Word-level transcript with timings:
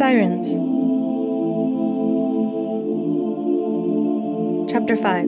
Sirens. 0.00 0.54
Chapter 4.72 4.96
5 4.96 5.26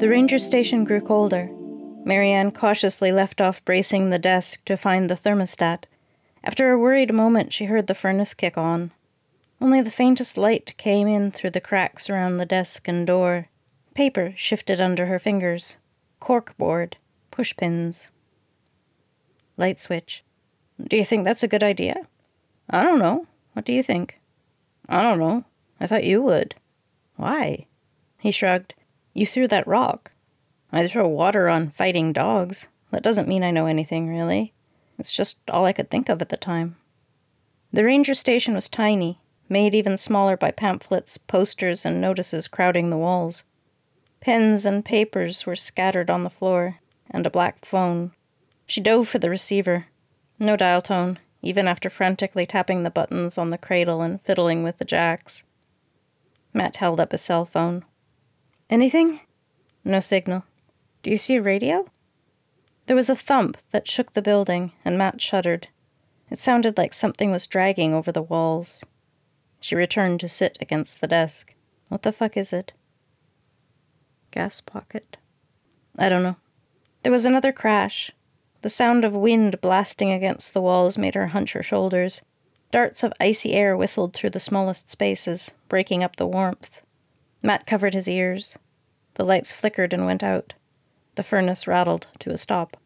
The 0.00 0.08
ranger 0.08 0.38
station 0.38 0.84
grew 0.84 1.02
colder. 1.02 1.50
Marianne 2.06 2.50
cautiously 2.50 3.12
left 3.12 3.42
off 3.42 3.62
bracing 3.66 4.08
the 4.08 4.18
desk 4.18 4.64
to 4.64 4.78
find 4.78 5.10
the 5.10 5.16
thermostat. 5.16 5.84
After 6.42 6.70
a 6.70 6.78
worried 6.78 7.12
moment, 7.12 7.52
she 7.52 7.66
heard 7.66 7.88
the 7.88 7.94
furnace 7.94 8.32
kick 8.32 8.56
on. 8.56 8.92
Only 9.60 9.82
the 9.82 9.90
faintest 9.90 10.38
light 10.38 10.74
came 10.78 11.06
in 11.06 11.30
through 11.30 11.50
the 11.50 11.60
cracks 11.60 12.08
around 12.08 12.38
the 12.38 12.46
desk 12.46 12.88
and 12.88 13.06
door. 13.06 13.48
Paper 13.94 14.32
shifted 14.34 14.80
under 14.80 15.04
her 15.04 15.18
fingers. 15.18 15.76
Corkboard. 16.22 16.94
Pushpins. 17.30 18.12
Light 19.56 19.78
switch. 19.78 20.24
Do 20.82 20.96
you 20.96 21.04
think 21.04 21.24
that's 21.24 21.42
a 21.42 21.48
good 21.48 21.62
idea? 21.62 21.96
I 22.68 22.82
don't 22.82 22.98
know. 22.98 23.26
What 23.52 23.64
do 23.64 23.72
you 23.72 23.82
think? 23.82 24.18
I 24.88 25.02
don't 25.02 25.20
know. 25.20 25.44
I 25.80 25.86
thought 25.86 26.04
you 26.04 26.20
would. 26.22 26.54
Why? 27.16 27.66
He 28.18 28.30
shrugged. 28.30 28.74
You 29.12 29.26
threw 29.26 29.46
that 29.48 29.66
rock. 29.66 30.12
I 30.72 30.86
throw 30.88 31.06
water 31.06 31.48
on 31.48 31.70
fighting 31.70 32.12
dogs. 32.12 32.68
That 32.90 33.02
doesn't 33.02 33.28
mean 33.28 33.44
I 33.44 33.50
know 33.50 33.66
anything, 33.66 34.08
really. 34.08 34.52
It's 34.98 35.12
just 35.12 35.38
all 35.48 35.64
I 35.64 35.72
could 35.72 35.90
think 35.90 36.08
of 36.08 36.20
at 36.20 36.28
the 36.28 36.36
time. 36.36 36.76
The 37.72 37.84
ranger 37.84 38.14
station 38.14 38.54
was 38.54 38.68
tiny, 38.68 39.20
made 39.48 39.74
even 39.74 39.96
smaller 39.96 40.36
by 40.36 40.50
pamphlets, 40.50 41.18
posters, 41.18 41.84
and 41.84 42.00
notices 42.00 42.48
crowding 42.48 42.90
the 42.90 42.96
walls. 42.96 43.44
Pens 44.20 44.64
and 44.64 44.84
papers 44.84 45.44
were 45.44 45.56
scattered 45.56 46.08
on 46.08 46.24
the 46.24 46.30
floor, 46.30 46.80
and 47.10 47.26
a 47.26 47.30
black 47.30 47.64
phone. 47.64 48.12
She 48.66 48.80
dove 48.80 49.08
for 49.08 49.18
the 49.18 49.30
receiver. 49.30 49.86
No 50.38 50.56
dial 50.56 50.82
tone, 50.82 51.18
even 51.42 51.68
after 51.68 51.90
frantically 51.90 52.46
tapping 52.46 52.82
the 52.82 52.90
buttons 52.90 53.38
on 53.38 53.50
the 53.50 53.58
cradle 53.58 54.00
and 54.00 54.20
fiddling 54.20 54.62
with 54.62 54.78
the 54.78 54.84
jacks. 54.84 55.44
Matt 56.52 56.76
held 56.76 57.00
up 57.00 57.12
his 57.12 57.22
cell 57.22 57.44
phone. 57.44 57.84
Anything? 58.70 59.20
No 59.84 60.00
signal. 60.00 60.44
Do 61.02 61.10
you 61.10 61.18
see 61.18 61.36
a 61.36 61.42
radio? 61.42 61.86
There 62.86 62.96
was 62.96 63.10
a 63.10 63.16
thump 63.16 63.58
that 63.70 63.88
shook 63.88 64.12
the 64.12 64.22
building, 64.22 64.72
and 64.84 64.96
Matt 64.96 65.20
shuddered. 65.20 65.68
It 66.30 66.38
sounded 66.38 66.78
like 66.78 66.94
something 66.94 67.30
was 67.30 67.46
dragging 67.46 67.92
over 67.92 68.10
the 68.10 68.22
walls. 68.22 68.84
She 69.60 69.74
returned 69.74 70.20
to 70.20 70.28
sit 70.28 70.58
against 70.60 71.00
the 71.00 71.06
desk. 71.06 71.54
What 71.88 72.02
the 72.02 72.12
fuck 72.12 72.36
is 72.36 72.52
it? 72.52 72.72
Gas 74.30 74.60
pocket? 74.60 75.16
I 75.98 76.08
don't 76.08 76.22
know. 76.22 76.36
There 77.02 77.12
was 77.12 77.26
another 77.26 77.52
crash. 77.52 78.10
The 78.64 78.70
sound 78.70 79.04
of 79.04 79.14
wind 79.14 79.60
blasting 79.60 80.10
against 80.10 80.54
the 80.54 80.62
walls 80.62 80.96
made 80.96 81.14
her 81.16 81.26
hunch 81.26 81.52
her 81.52 81.62
shoulders. 81.62 82.22
Darts 82.70 83.02
of 83.02 83.12
icy 83.20 83.52
air 83.52 83.76
whistled 83.76 84.14
through 84.14 84.30
the 84.30 84.40
smallest 84.40 84.88
spaces, 84.88 85.50
breaking 85.68 86.02
up 86.02 86.16
the 86.16 86.26
warmth. 86.26 86.80
Matt 87.42 87.66
covered 87.66 87.92
his 87.92 88.08
ears. 88.08 88.56
The 89.16 89.24
lights 89.26 89.52
flickered 89.52 89.92
and 89.92 90.06
went 90.06 90.22
out. 90.22 90.54
The 91.16 91.22
furnace 91.22 91.66
rattled 91.66 92.06
to 92.20 92.30
a 92.30 92.38
stop. 92.38 92.78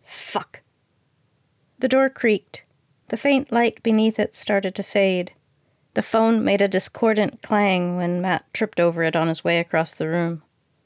Fuck. 0.00 0.62
The 1.80 1.88
door 1.88 2.08
creaked. 2.08 2.64
The 3.08 3.16
faint 3.16 3.50
light 3.50 3.82
beneath 3.82 4.20
it 4.20 4.36
started 4.36 4.76
to 4.76 4.84
fade. 4.84 5.32
The 5.94 6.02
phone 6.02 6.44
made 6.44 6.62
a 6.62 6.68
discordant 6.68 7.42
clang 7.42 7.96
when 7.96 8.20
Matt 8.20 8.44
tripped 8.54 8.78
over 8.78 9.02
it 9.02 9.16
on 9.16 9.26
his 9.26 9.42
way 9.42 9.58
across 9.58 9.92
the 9.92 10.06
room. 10.06 10.44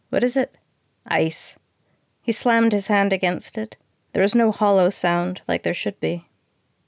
What 0.08 0.24
is 0.24 0.34
it? 0.34 0.56
Ice. 1.06 1.58
He 2.22 2.32
slammed 2.32 2.72
his 2.72 2.88
hand 2.88 3.12
against 3.12 3.56
it. 3.56 3.76
There 4.12 4.22
was 4.22 4.34
no 4.34 4.52
hollow 4.52 4.90
sound 4.90 5.42
like 5.48 5.62
there 5.62 5.74
should 5.74 5.98
be. 6.00 6.26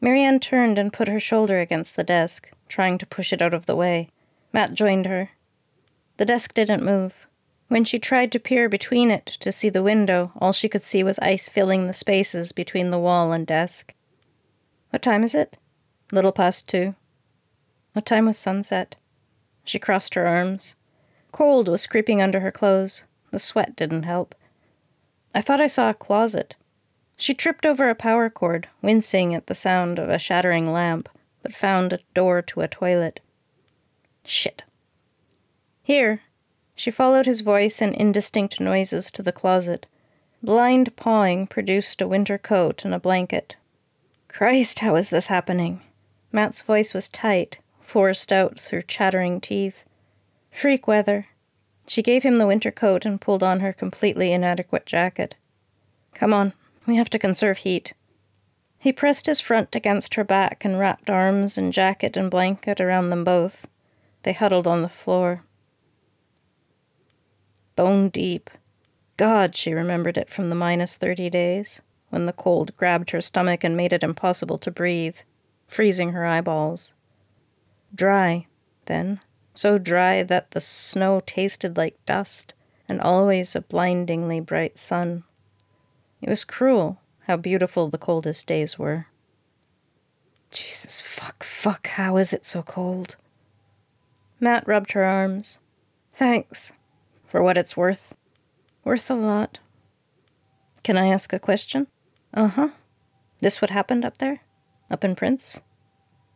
Marianne 0.00 0.40
turned 0.40 0.78
and 0.78 0.92
put 0.92 1.08
her 1.08 1.20
shoulder 1.20 1.60
against 1.60 1.94
the 1.96 2.04
desk, 2.04 2.50
trying 2.68 2.98
to 2.98 3.06
push 3.06 3.32
it 3.32 3.40
out 3.40 3.54
of 3.54 3.66
the 3.66 3.76
way. 3.76 4.08
Matt 4.52 4.74
joined 4.74 5.06
her. 5.06 5.30
The 6.16 6.24
desk 6.24 6.52
didn't 6.54 6.84
move. 6.84 7.26
When 7.68 7.84
she 7.84 7.98
tried 7.98 8.32
to 8.32 8.38
peer 8.38 8.68
between 8.68 9.10
it 9.10 9.24
to 9.40 9.50
see 9.50 9.70
the 9.70 9.82
window, 9.82 10.32
all 10.38 10.52
she 10.52 10.68
could 10.68 10.82
see 10.82 11.02
was 11.02 11.18
ice 11.20 11.48
filling 11.48 11.86
the 11.86 11.94
spaces 11.94 12.52
between 12.52 12.90
the 12.90 12.98
wall 12.98 13.32
and 13.32 13.46
desk. 13.46 13.94
What 14.90 15.00
time 15.00 15.24
is 15.24 15.34
it? 15.34 15.56
Little 16.10 16.32
past 16.32 16.68
two. 16.68 16.94
What 17.94 18.04
time 18.04 18.26
was 18.26 18.36
sunset? 18.36 18.96
She 19.64 19.78
crossed 19.78 20.14
her 20.14 20.26
arms. 20.26 20.76
Cold 21.30 21.68
was 21.68 21.86
creeping 21.86 22.20
under 22.20 22.40
her 22.40 22.52
clothes. 22.52 23.04
The 23.30 23.38
sweat 23.38 23.74
didn't 23.74 24.02
help. 24.02 24.34
I 25.34 25.40
thought 25.40 25.60
I 25.60 25.66
saw 25.66 25.90
a 25.90 25.94
closet. 25.94 26.56
She 27.16 27.34
tripped 27.34 27.64
over 27.64 27.88
a 27.88 27.94
power 27.94 28.28
cord, 28.28 28.68
wincing 28.82 29.34
at 29.34 29.46
the 29.46 29.54
sound 29.54 29.98
of 29.98 30.08
a 30.08 30.18
shattering 30.18 30.70
lamp, 30.70 31.08
but 31.42 31.54
found 31.54 31.92
a 31.92 32.00
door 32.14 32.42
to 32.42 32.60
a 32.60 32.68
toilet. 32.68 33.20
Shit. 34.24 34.64
Here. 35.82 36.22
She 36.74 36.90
followed 36.90 37.26
his 37.26 37.42
voice 37.42 37.80
and 37.82 37.94
indistinct 37.94 38.60
noises 38.60 39.10
to 39.12 39.22
the 39.22 39.32
closet. 39.32 39.86
Blind 40.42 40.96
pawing 40.96 41.46
produced 41.46 42.00
a 42.00 42.08
winter 42.08 42.38
coat 42.38 42.84
and 42.84 42.94
a 42.94 42.98
blanket. 42.98 43.56
Christ, 44.28 44.80
how 44.80 44.96
is 44.96 45.10
this 45.10 45.26
happening? 45.26 45.82
Matt's 46.32 46.62
voice 46.62 46.94
was 46.94 47.08
tight, 47.08 47.58
forced 47.80 48.32
out 48.32 48.58
through 48.58 48.82
chattering 48.82 49.40
teeth. 49.40 49.84
Freak 50.50 50.88
weather. 50.88 51.28
She 51.92 52.02
gave 52.02 52.22
him 52.22 52.36
the 52.36 52.46
winter 52.46 52.70
coat 52.70 53.04
and 53.04 53.20
pulled 53.20 53.42
on 53.42 53.60
her 53.60 53.70
completely 53.70 54.32
inadequate 54.32 54.86
jacket. 54.86 55.34
Come 56.14 56.32
on, 56.32 56.54
we 56.86 56.96
have 56.96 57.10
to 57.10 57.18
conserve 57.18 57.58
heat. 57.58 57.92
He 58.78 58.94
pressed 58.94 59.26
his 59.26 59.40
front 59.40 59.74
against 59.74 60.14
her 60.14 60.24
back 60.24 60.64
and 60.64 60.78
wrapped 60.78 61.10
arms 61.10 61.58
and 61.58 61.70
jacket 61.70 62.16
and 62.16 62.30
blanket 62.30 62.80
around 62.80 63.10
them 63.10 63.24
both. 63.24 63.66
They 64.22 64.32
huddled 64.32 64.66
on 64.66 64.80
the 64.80 64.88
floor. 64.88 65.44
Bone 67.76 68.08
deep. 68.08 68.48
God, 69.18 69.54
she 69.54 69.74
remembered 69.74 70.16
it 70.16 70.30
from 70.30 70.48
the 70.48 70.54
minus 70.54 70.96
thirty 70.96 71.28
days 71.28 71.82
when 72.08 72.24
the 72.24 72.32
cold 72.32 72.74
grabbed 72.78 73.10
her 73.10 73.20
stomach 73.20 73.62
and 73.64 73.76
made 73.76 73.92
it 73.92 74.02
impossible 74.02 74.56
to 74.56 74.70
breathe, 74.70 75.18
freezing 75.68 76.12
her 76.12 76.24
eyeballs. 76.24 76.94
Dry, 77.94 78.46
then, 78.86 79.20
so 79.54 79.78
dry 79.78 80.22
that 80.22 80.52
the 80.52 80.60
snow 80.60 81.20
tasted 81.24 81.76
like 81.76 82.04
dust, 82.06 82.54
and 82.88 83.00
always 83.00 83.54
a 83.54 83.60
blindingly 83.60 84.40
bright 84.40 84.78
sun. 84.78 85.24
It 86.20 86.28
was 86.28 86.44
cruel 86.44 87.00
how 87.26 87.36
beautiful 87.36 87.88
the 87.88 87.98
coldest 87.98 88.46
days 88.46 88.78
were. 88.78 89.06
Jesus, 90.50 91.00
fuck, 91.00 91.42
fuck, 91.42 91.86
how 91.86 92.16
is 92.16 92.32
it 92.32 92.44
so 92.44 92.62
cold? 92.62 93.16
Matt 94.40 94.66
rubbed 94.66 94.92
her 94.92 95.04
arms. 95.04 95.60
Thanks. 96.14 96.72
For 97.24 97.42
what 97.42 97.56
it's 97.56 97.76
worth. 97.76 98.14
Worth 98.84 99.08
a 99.10 99.14
lot. 99.14 99.60
Can 100.82 100.98
I 100.98 101.06
ask 101.06 101.32
a 101.32 101.38
question? 101.38 101.86
Uh 102.34 102.48
huh. 102.48 102.68
This 103.40 103.62
what 103.62 103.70
happened 103.70 104.04
up 104.04 104.18
there? 104.18 104.42
Up 104.90 105.04
in 105.04 105.14
Prince? 105.14 105.60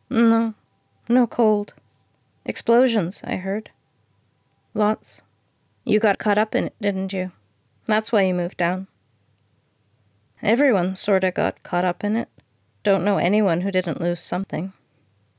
No. 0.08 0.54
No 1.08 1.26
cold. 1.26 1.74
Explosions, 2.46 3.22
I 3.24 3.36
heard. 3.36 3.70
Lots. 4.72 5.22
You 5.84 5.98
got 5.98 6.18
caught 6.18 6.38
up 6.38 6.54
in 6.54 6.66
it, 6.66 6.74
didn't 6.80 7.12
you? 7.12 7.32
That's 7.86 8.12
why 8.12 8.22
you 8.22 8.34
moved 8.34 8.56
down. 8.56 8.86
Everyone 10.42 10.94
sorta 10.94 11.32
got 11.32 11.64
caught 11.64 11.84
up 11.84 12.04
in 12.04 12.14
it. 12.14 12.28
Don't 12.84 13.04
know 13.04 13.18
anyone 13.18 13.62
who 13.62 13.72
didn't 13.72 14.00
lose 14.00 14.20
something. 14.20 14.72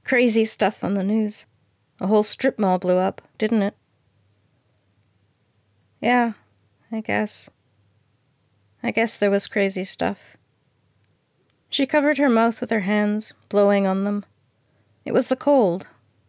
Crazy 0.04 0.44
stuff 0.44 0.84
on 0.84 0.96
the 0.96 1.04
news. 1.04 1.46
A 2.02 2.08
whole 2.08 2.24
strip 2.24 2.60
mall 2.60 2.78
blew 2.78 2.98
up, 2.98 3.22
didn't 3.38 3.62
it? 3.62 3.76
Yeah, 6.02 6.34
I 6.92 7.00
guess. 7.00 7.50
I 8.84 8.92
guess 8.92 9.18
there 9.18 9.32
was 9.32 9.48
crazy 9.48 9.86
stuff. 9.86 10.36
She 11.70 11.86
covered 11.86 12.18
her 12.18 12.30
mouth 12.30 12.60
with 12.60 12.70
her 12.70 12.82
hands, 12.82 13.32
blowing 13.48 13.88
on 13.88 14.04
them. 14.04 14.26
It 15.06 15.14
was 15.14 15.30
the 15.30 15.38
cold, 15.38 15.88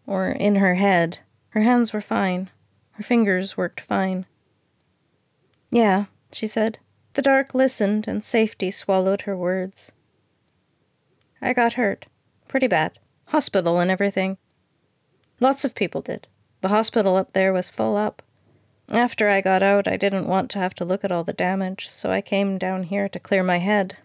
or 0.08 0.28
in 0.28 0.56
her 0.56 0.74
head. 0.74 1.18
Her 1.50 1.60
hands 1.60 1.92
were 1.92 2.00
fine. 2.00 2.50
Her 2.92 3.02
fingers 3.02 3.56
worked 3.56 3.80
fine. 3.80 4.24
Yeah, 5.70 6.06
she 6.32 6.46
said. 6.46 6.78
The 7.12 7.22
dark 7.22 7.54
listened, 7.54 8.08
and 8.08 8.24
safety 8.24 8.70
swallowed 8.70 9.22
her 9.22 9.36
words. 9.36 9.92
I 11.42 11.52
got 11.52 11.74
hurt. 11.74 12.06
Pretty 12.48 12.66
bad. 12.66 12.98
Hospital 13.26 13.78
and 13.78 13.90
everything. 13.90 14.38
Lots 15.40 15.64
of 15.64 15.74
people 15.74 16.00
did. 16.00 16.26
The 16.62 16.68
hospital 16.68 17.16
up 17.16 17.32
there 17.32 17.52
was 17.52 17.70
full 17.70 17.96
up. 17.96 18.22
After 18.88 19.28
I 19.28 19.42
got 19.42 19.62
out, 19.62 19.86
I 19.86 19.98
didn't 19.98 20.26
want 20.26 20.50
to 20.52 20.58
have 20.58 20.74
to 20.76 20.84
look 20.84 21.04
at 21.04 21.12
all 21.12 21.22
the 21.22 21.34
damage, 21.34 21.88
so 21.90 22.10
I 22.10 22.22
came 22.22 22.56
down 22.56 22.84
here 22.84 23.08
to 23.10 23.20
clear 23.20 23.42
my 23.42 23.58
head, 23.58 23.98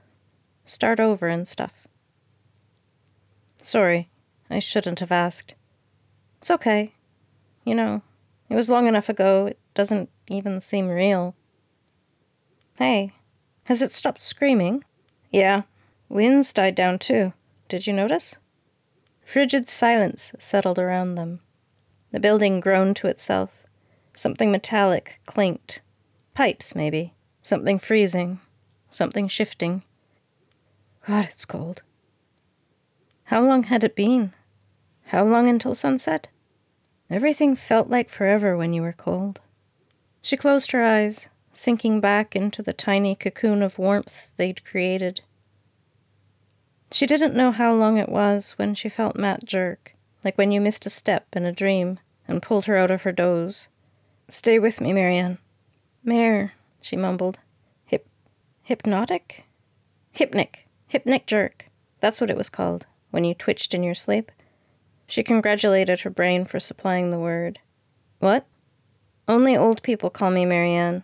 start 0.66 1.00
over 1.00 1.30
and 1.30 1.48
stuff. 1.48 1.88
Sorry, 3.62 4.10
I 4.50 4.60
shouldn't 4.60 5.00
have 5.00 5.12
asked. 5.12 5.56
It's 6.44 6.52
okay. 6.52 6.92
You 7.64 7.74
know, 7.74 8.02
it 8.50 8.56
was 8.56 8.70
long 8.70 8.86
enough 8.86 9.08
ago, 9.08 9.46
it 9.46 9.58
doesn't 9.74 10.10
even 10.28 10.60
seem 10.60 10.90
real. 10.90 11.36
Hey, 12.76 13.14
Has 13.68 13.82
it 13.82 13.94
stopped 13.94 14.22
screaming? 14.22 14.84
Yeah. 15.32 15.62
Winds 16.10 16.52
died 16.52 16.76
down 16.76 17.00
too. 17.00 17.32
Did 17.70 17.88
you 17.88 17.94
notice? 17.94 18.36
Frigid 19.24 19.70
silence 19.70 20.34
settled 20.38 20.78
around 20.78 21.16
them. 21.16 21.40
The 22.12 22.20
building 22.20 22.60
groaned 22.60 22.98
to 22.98 23.08
itself. 23.08 23.66
Something 24.14 24.52
metallic 24.52 25.22
clinked. 25.26 25.80
Pipes, 26.34 26.76
maybe. 26.76 27.14
Something 27.42 27.80
freezing. 27.80 28.42
Something 28.92 29.30
shifting. 29.30 29.84
God, 31.08 31.24
it's 31.24 31.46
cold. 31.46 31.84
How 33.24 33.42
long 33.42 33.64
had 33.64 33.86
it 33.86 33.96
been? 33.96 34.34
How 35.06 35.24
long 35.24 35.48
until 35.48 35.74
sunset? 35.74 36.28
Everything 37.10 37.56
felt 37.56 37.90
like 37.90 38.10
forever 38.10 38.58
when 38.58 38.74
you 38.74 38.82
were 38.82 38.94
cold. 38.94 39.42
She 40.22 40.38
closed 40.38 40.72
her 40.72 40.84
eyes, 40.84 41.30
sinking 41.52 42.00
back 42.00 42.36
into 42.36 42.64
the 42.64 42.74
tiny 42.74 43.16
cocoon 43.16 43.62
of 43.62 43.78
warmth 43.78 44.32
they'd 44.38 44.64
created. 44.66 45.22
She 46.92 47.06
didn't 47.06 47.36
know 47.36 47.52
how 47.52 47.74
long 47.74 47.98
it 47.98 48.10
was 48.10 48.54
when 48.54 48.76
she 48.76 48.88
felt 48.88 49.16
Matt 49.16 49.46
jerk, 49.46 49.96
like 50.24 50.38
when 50.38 50.52
you 50.52 50.62
missed 50.62 50.86
a 50.86 50.90
step 50.90 51.28
in 51.34 51.46
a 51.46 51.52
dream 51.52 52.00
and 52.28 52.42
pulled 52.42 52.66
her 52.66 52.78
out 52.78 52.92
of 52.92 53.02
her 53.02 53.12
doze. 53.12 53.68
Stay 54.30 54.58
with 54.60 54.80
me, 54.80 54.94
Marianne. 54.94 55.38
Mare, 56.04 56.54
she 56.82 56.96
mumbled. 56.96 57.40
Hip. 57.86 58.08
hypnotic? 58.64 59.46
Hypnic. 60.16 60.68
Hypnic 60.88 61.26
jerk. 61.26 61.70
That's 62.00 62.22
what 62.22 62.30
it 62.30 62.38
was 62.38 62.50
called, 62.50 62.86
when 63.12 63.24
you 63.24 63.34
twitched 63.34 63.74
in 63.74 63.84
your 63.84 63.96
sleep. 63.96 64.32
She 65.08 65.24
congratulated 65.24 66.02
her 66.02 66.10
brain 66.10 66.46
for 66.46 66.60
supplying 66.60 67.10
the 67.10 67.20
word. 67.20 67.60
What? 68.20 68.46
Only 69.28 69.56
old 69.56 69.84
people 69.84 70.10
call 70.10 70.32
me 70.32 70.46
Marianne. 70.46 71.04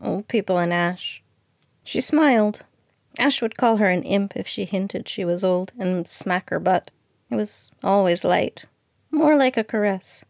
Old 0.00 0.28
people 0.28 0.58
in 0.58 0.72
Ash. 0.72 1.22
She 1.82 2.00
smiled. 2.00 2.60
Ash 3.18 3.40
would 3.40 3.56
call 3.56 3.76
her 3.76 3.88
an 3.88 4.02
imp 4.02 4.36
if 4.36 4.48
she 4.48 4.64
hinted 4.64 5.08
she 5.08 5.24
was 5.24 5.44
old 5.44 5.72
and 5.78 6.06
smack 6.08 6.50
her 6.50 6.58
butt. 6.58 6.90
It 7.30 7.36
was 7.36 7.70
always 7.82 8.24
light, 8.24 8.64
more 9.10 9.36
like 9.36 9.56
a 9.56 9.64
caress. 9.64 10.24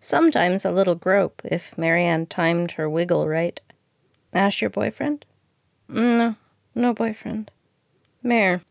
Sometimes 0.00 0.64
a 0.64 0.72
little 0.72 0.94
grope 0.94 1.40
if 1.44 1.78
Marianne 1.78 2.26
timed 2.26 2.72
her 2.72 2.90
wiggle 2.90 3.26
right. 3.28 3.60
Ash 4.32 4.60
your 4.60 4.70
boyfriend? 4.70 5.24
No, 5.88 6.36
no 6.74 6.92
boyfriend. 6.92 7.50
Mare. 8.22 8.62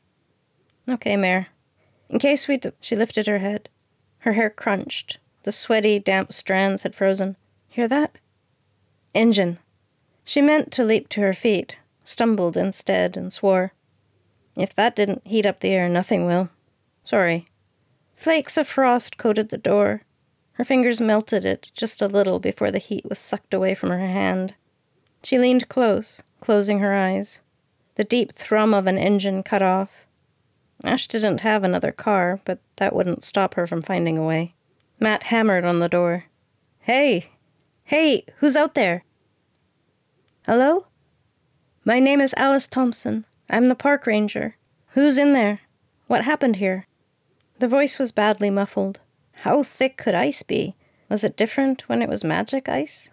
Okay, 0.91 1.15
Mare. 1.15 1.47
In 2.09 2.19
case 2.19 2.47
we. 2.47 2.59
She 2.81 2.95
lifted 2.95 3.27
her 3.27 3.39
head. 3.39 3.69
Her 4.23 4.33
hair 4.33 4.49
crunched. 4.49 5.17
The 5.43 5.51
sweaty, 5.51 5.99
damp 5.99 6.31
strands 6.31 6.83
had 6.83 6.95
frozen. 6.95 7.35
Hear 7.67 7.87
that? 7.89 8.17
Engine. 9.13 9.59
She 10.23 10.41
meant 10.41 10.71
to 10.71 10.83
leap 10.83 11.09
to 11.09 11.21
her 11.21 11.33
feet, 11.33 11.77
stumbled 12.03 12.55
instead, 12.55 13.17
and 13.17 13.31
swore. 13.31 13.73
If 14.57 14.73
that 14.75 14.95
didn't 14.95 15.27
heat 15.27 15.45
up 15.45 15.59
the 15.59 15.71
air, 15.71 15.89
nothing 15.89 16.25
will. 16.25 16.49
Sorry. 17.03 17.47
Flakes 18.15 18.57
of 18.57 18.67
frost 18.67 19.17
coated 19.17 19.49
the 19.49 19.57
door, 19.57 20.03
her 20.53 20.63
fingers 20.63 21.01
melted 21.01 21.45
it 21.45 21.71
just 21.73 22.01
a 22.01 22.07
little 22.07 22.39
before 22.39 22.71
the 22.71 22.77
heat 22.77 23.03
was 23.05 23.19
sucked 23.19 23.53
away 23.53 23.73
from 23.75 23.89
her 23.89 23.97
hand. 23.97 24.53
She 25.23 25.39
leaned 25.39 25.67
close, 25.67 26.21
closing 26.39 26.79
her 26.79 26.93
eyes. 26.93 27.41
The 27.95 28.03
deep 28.03 28.33
thrum 28.33 28.73
of 28.73 28.87
an 28.87 28.97
engine 28.97 29.43
cut 29.43 29.61
off. 29.61 30.05
Ash 30.83 31.07
didn't 31.07 31.41
have 31.41 31.63
another 31.63 31.91
car, 31.91 32.41
but 32.43 32.59
that 32.75 32.93
wouldn't 32.93 33.23
stop 33.23 33.53
her 33.53 33.65
from 33.65 33.81
finding 33.81 34.17
a 34.17 34.25
way. 34.25 34.53
Matt 34.99 35.23
hammered 35.23 35.63
on 35.63 35.79
the 35.79 35.89
door. 35.89 36.25
Hey! 36.79 37.29
Hey! 37.85 38.25
Who's 38.37 38.57
out 38.57 38.73
there? 38.73 39.05
Hello? 40.45 40.87
My 41.85 41.99
name 41.99 42.19
is 42.19 42.33
Alice 42.35 42.67
Thompson. 42.67 43.25
I'm 43.49 43.65
the 43.65 43.75
park 43.75 44.05
ranger. 44.05 44.57
Who's 44.89 45.17
in 45.17 45.33
there? 45.33 45.61
What 46.07 46.25
happened 46.25 46.57
here? 46.57 46.87
The 47.59 47.67
voice 47.67 47.97
was 47.97 48.11
badly 48.11 48.49
muffled. 48.49 48.99
How 49.43 49.63
thick 49.63 49.97
could 49.97 50.15
ice 50.15 50.43
be? 50.43 50.75
Was 51.09 51.23
it 51.23 51.37
different 51.37 51.87
when 51.87 52.01
it 52.01 52.09
was 52.09 52.23
magic 52.23 52.67
ice? 52.67 53.09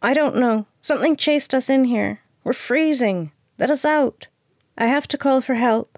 I 0.00 0.14
don't 0.14 0.36
know. 0.36 0.66
Something 0.80 1.16
chased 1.16 1.54
us 1.54 1.68
in 1.68 1.84
here. 1.84 2.20
We're 2.44 2.52
freezing. 2.52 3.32
Let 3.58 3.70
us 3.70 3.84
out. 3.84 4.28
I 4.78 4.86
have 4.86 5.08
to 5.08 5.18
call 5.18 5.40
for 5.40 5.54
help. 5.54 5.89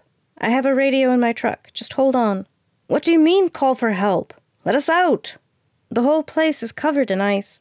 I 0.43 0.51
have 0.51 0.67
a 0.67 0.75
radio 0.75 1.13
in 1.13 1.21
my 1.21 1.33
truck. 1.33 1.71
Just 1.73 1.93
hold 1.93 2.17
on. 2.17 2.47
What 2.89 3.05
do 3.05 3.13
you 3.13 3.19
mean, 3.21 3.49
call 3.49 3.77
for 3.77 3.93
help? 3.93 4.35
Let 4.65 4.75
us 4.75 4.89
out. 4.89 5.37
The 5.89 6.03
whole 6.03 6.25
place 6.25 6.65
is 6.65 6.73
covered 6.73 7.13
in 7.13 7.21
ice. 7.21 7.61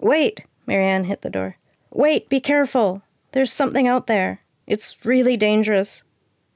Wait, 0.00 0.44
Marianne 0.66 1.04
hit 1.04 1.22
the 1.22 1.30
door. 1.30 1.56
Wait, 1.92 2.28
be 2.28 2.40
careful. 2.40 3.02
There's 3.32 3.52
something 3.52 3.86
out 3.86 4.08
there. 4.08 4.40
It's 4.66 4.96
really 5.04 5.36
dangerous. 5.36 6.02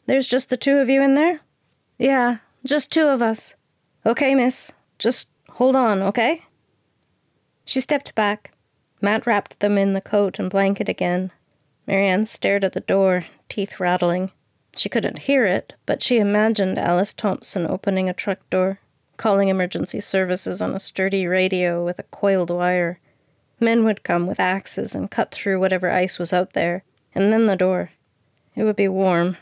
There's 0.07 0.27
just 0.27 0.51
the 0.51 0.57
two 0.57 0.79
of 0.79 0.89
you 0.89 1.01
in 1.01 1.15
there? 1.15 1.41
Yeah, 1.97 2.39
just 2.65 2.91
two 2.91 3.07
of 3.07 3.23
us. 3.23 3.55
Okay, 4.05 4.35
miss. 4.35 4.73
Just 4.99 5.31
hold 5.51 5.77
on, 5.77 6.03
okay? 6.03 6.43
She 7.65 7.81
stepped 7.81 8.15
back. 8.17 8.51
Matt 9.01 9.27
wrapped 9.27 9.61
them 9.61 9.79
in 9.79 9.93
the 9.93 10.01
coat 10.01 10.39
and 10.41 10.51
blanket 10.51 10.89
again. 10.89 11.31
Marianne 11.87 12.27
stared 12.27 12.65
at 12.65 12.73
the 12.73 12.81
door, 12.81 13.27
teeth 13.49 13.79
rattling. 13.79 14.33
She 14.77 14.89
couldn't 14.89 15.21
hear 15.21 15.45
it, 15.45 15.75
but 15.87 16.03
she 16.03 16.19
imagined 16.19 16.79
Alice 16.79 17.13
Thompson 17.13 17.67
opening 17.67 18.09
a 18.09 18.15
truck 18.15 18.49
door, 18.49 18.81
calling 19.17 19.49
emergency 19.49 20.01
services 20.01 20.63
on 20.63 20.75
a 20.75 20.81
sturdy 20.81 21.27
radio 21.27 21.85
with 21.85 21.99
a 21.99 22.05
coiled 22.05 22.51
wire. 22.51 22.99
Men 23.61 23.85
would 23.85 24.03
come 24.03 24.27
with 24.27 24.41
axes 24.41 24.95
and 24.95 25.11
cut 25.11 25.31
through 25.31 25.61
whatever 25.61 25.91
ice 25.91 26.19
was 26.19 26.33
out 26.33 26.55
there, 26.55 26.85
and 27.15 27.33
then 27.33 27.47
the 27.47 27.57
door. 27.57 27.91
It 28.57 28.65
would 28.65 28.77
be 28.77 28.89
warm. 28.89 29.37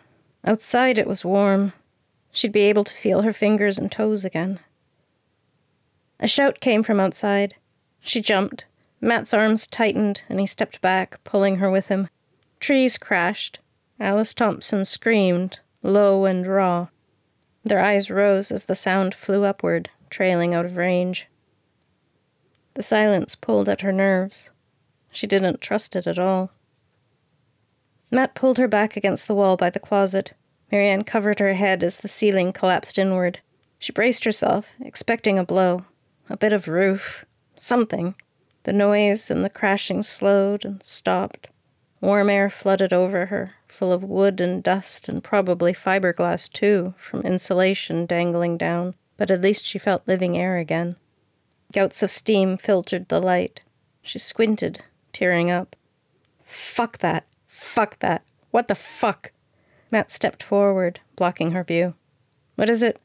Outside 0.44 0.98
it 0.98 1.06
was 1.06 1.24
warm. 1.24 1.72
She'd 2.32 2.52
be 2.52 2.62
able 2.62 2.84
to 2.84 2.94
feel 2.94 3.22
her 3.22 3.32
fingers 3.32 3.78
and 3.78 3.90
toes 3.90 4.24
again. 4.24 4.60
A 6.18 6.28
shout 6.28 6.60
came 6.60 6.82
from 6.82 7.00
outside. 7.00 7.54
She 8.00 8.20
jumped. 8.20 8.66
Matt's 9.00 9.32
arms 9.32 9.66
tightened, 9.66 10.22
and 10.28 10.38
he 10.38 10.46
stepped 10.46 10.80
back, 10.80 11.22
pulling 11.24 11.56
her 11.56 11.70
with 11.70 11.88
him. 11.88 12.08
Trees 12.58 12.98
crashed. 12.98 13.58
Alice 14.00 14.32
Thompson 14.32 14.86
screamed, 14.86 15.58
low 15.82 16.24
and 16.24 16.46
raw. 16.46 16.88
Their 17.64 17.80
eyes 17.80 18.10
rose 18.10 18.50
as 18.50 18.64
the 18.64 18.74
sound 18.74 19.14
flew 19.14 19.44
upward, 19.44 19.90
trailing 20.08 20.54
out 20.54 20.64
of 20.64 20.78
range. 20.78 21.28
The 22.74 22.82
silence 22.82 23.34
pulled 23.34 23.68
at 23.68 23.82
her 23.82 23.92
nerves. 23.92 24.52
She 25.12 25.26
didn't 25.26 25.60
trust 25.60 25.94
it 25.96 26.06
at 26.06 26.18
all. 26.18 26.50
Matt 28.10 28.34
pulled 28.34 28.56
her 28.56 28.68
back 28.68 28.96
against 28.96 29.28
the 29.28 29.34
wall 29.34 29.58
by 29.58 29.68
the 29.68 29.78
closet. 29.78 30.32
Marianne 30.72 31.04
covered 31.04 31.38
her 31.38 31.52
head 31.52 31.84
as 31.84 31.98
the 31.98 32.08
ceiling 32.08 32.54
collapsed 32.54 32.96
inward. 32.96 33.40
She 33.78 33.92
braced 33.92 34.24
herself, 34.24 34.72
expecting 34.80 35.38
a 35.38 35.44
blow, 35.44 35.84
a 36.30 36.38
bit 36.38 36.54
of 36.54 36.68
roof, 36.68 37.26
something. 37.56 38.14
The 38.64 38.72
noise 38.72 39.30
and 39.30 39.44
the 39.44 39.50
crashing 39.50 40.02
slowed 40.02 40.64
and 40.64 40.82
stopped. 40.82 41.50
Warm 42.00 42.30
air 42.30 42.48
flooded 42.48 42.94
over 42.94 43.26
her, 43.26 43.56
full 43.70 43.92
of 43.92 44.04
wood 44.04 44.40
and 44.40 44.62
dust 44.62 45.08
and 45.08 45.22
probably 45.22 45.72
fiberglass 45.72 46.50
too, 46.50 46.94
from 46.96 47.22
insulation 47.22 48.06
dangling 48.06 48.56
down, 48.56 48.94
but 49.16 49.30
at 49.30 49.40
least 49.40 49.64
she 49.64 49.78
felt 49.78 50.06
living 50.06 50.36
air 50.36 50.58
again. 50.58 50.96
Gouts 51.72 52.02
of 52.02 52.10
steam 52.10 52.56
filtered 52.56 53.08
the 53.08 53.20
light. 53.20 53.62
She 54.02 54.18
squinted, 54.18 54.82
tearing 55.12 55.50
up. 55.50 55.76
Fuck 56.42 56.98
that. 56.98 57.26
Fuck 57.46 57.98
that. 58.00 58.22
What 58.50 58.68
the 58.68 58.74
fuck? 58.74 59.32
Matt 59.90 60.10
stepped 60.10 60.42
forward, 60.42 61.00
blocking 61.16 61.52
her 61.52 61.64
view. 61.64 61.94
What 62.56 62.68
is 62.68 62.82
it? 62.82 63.00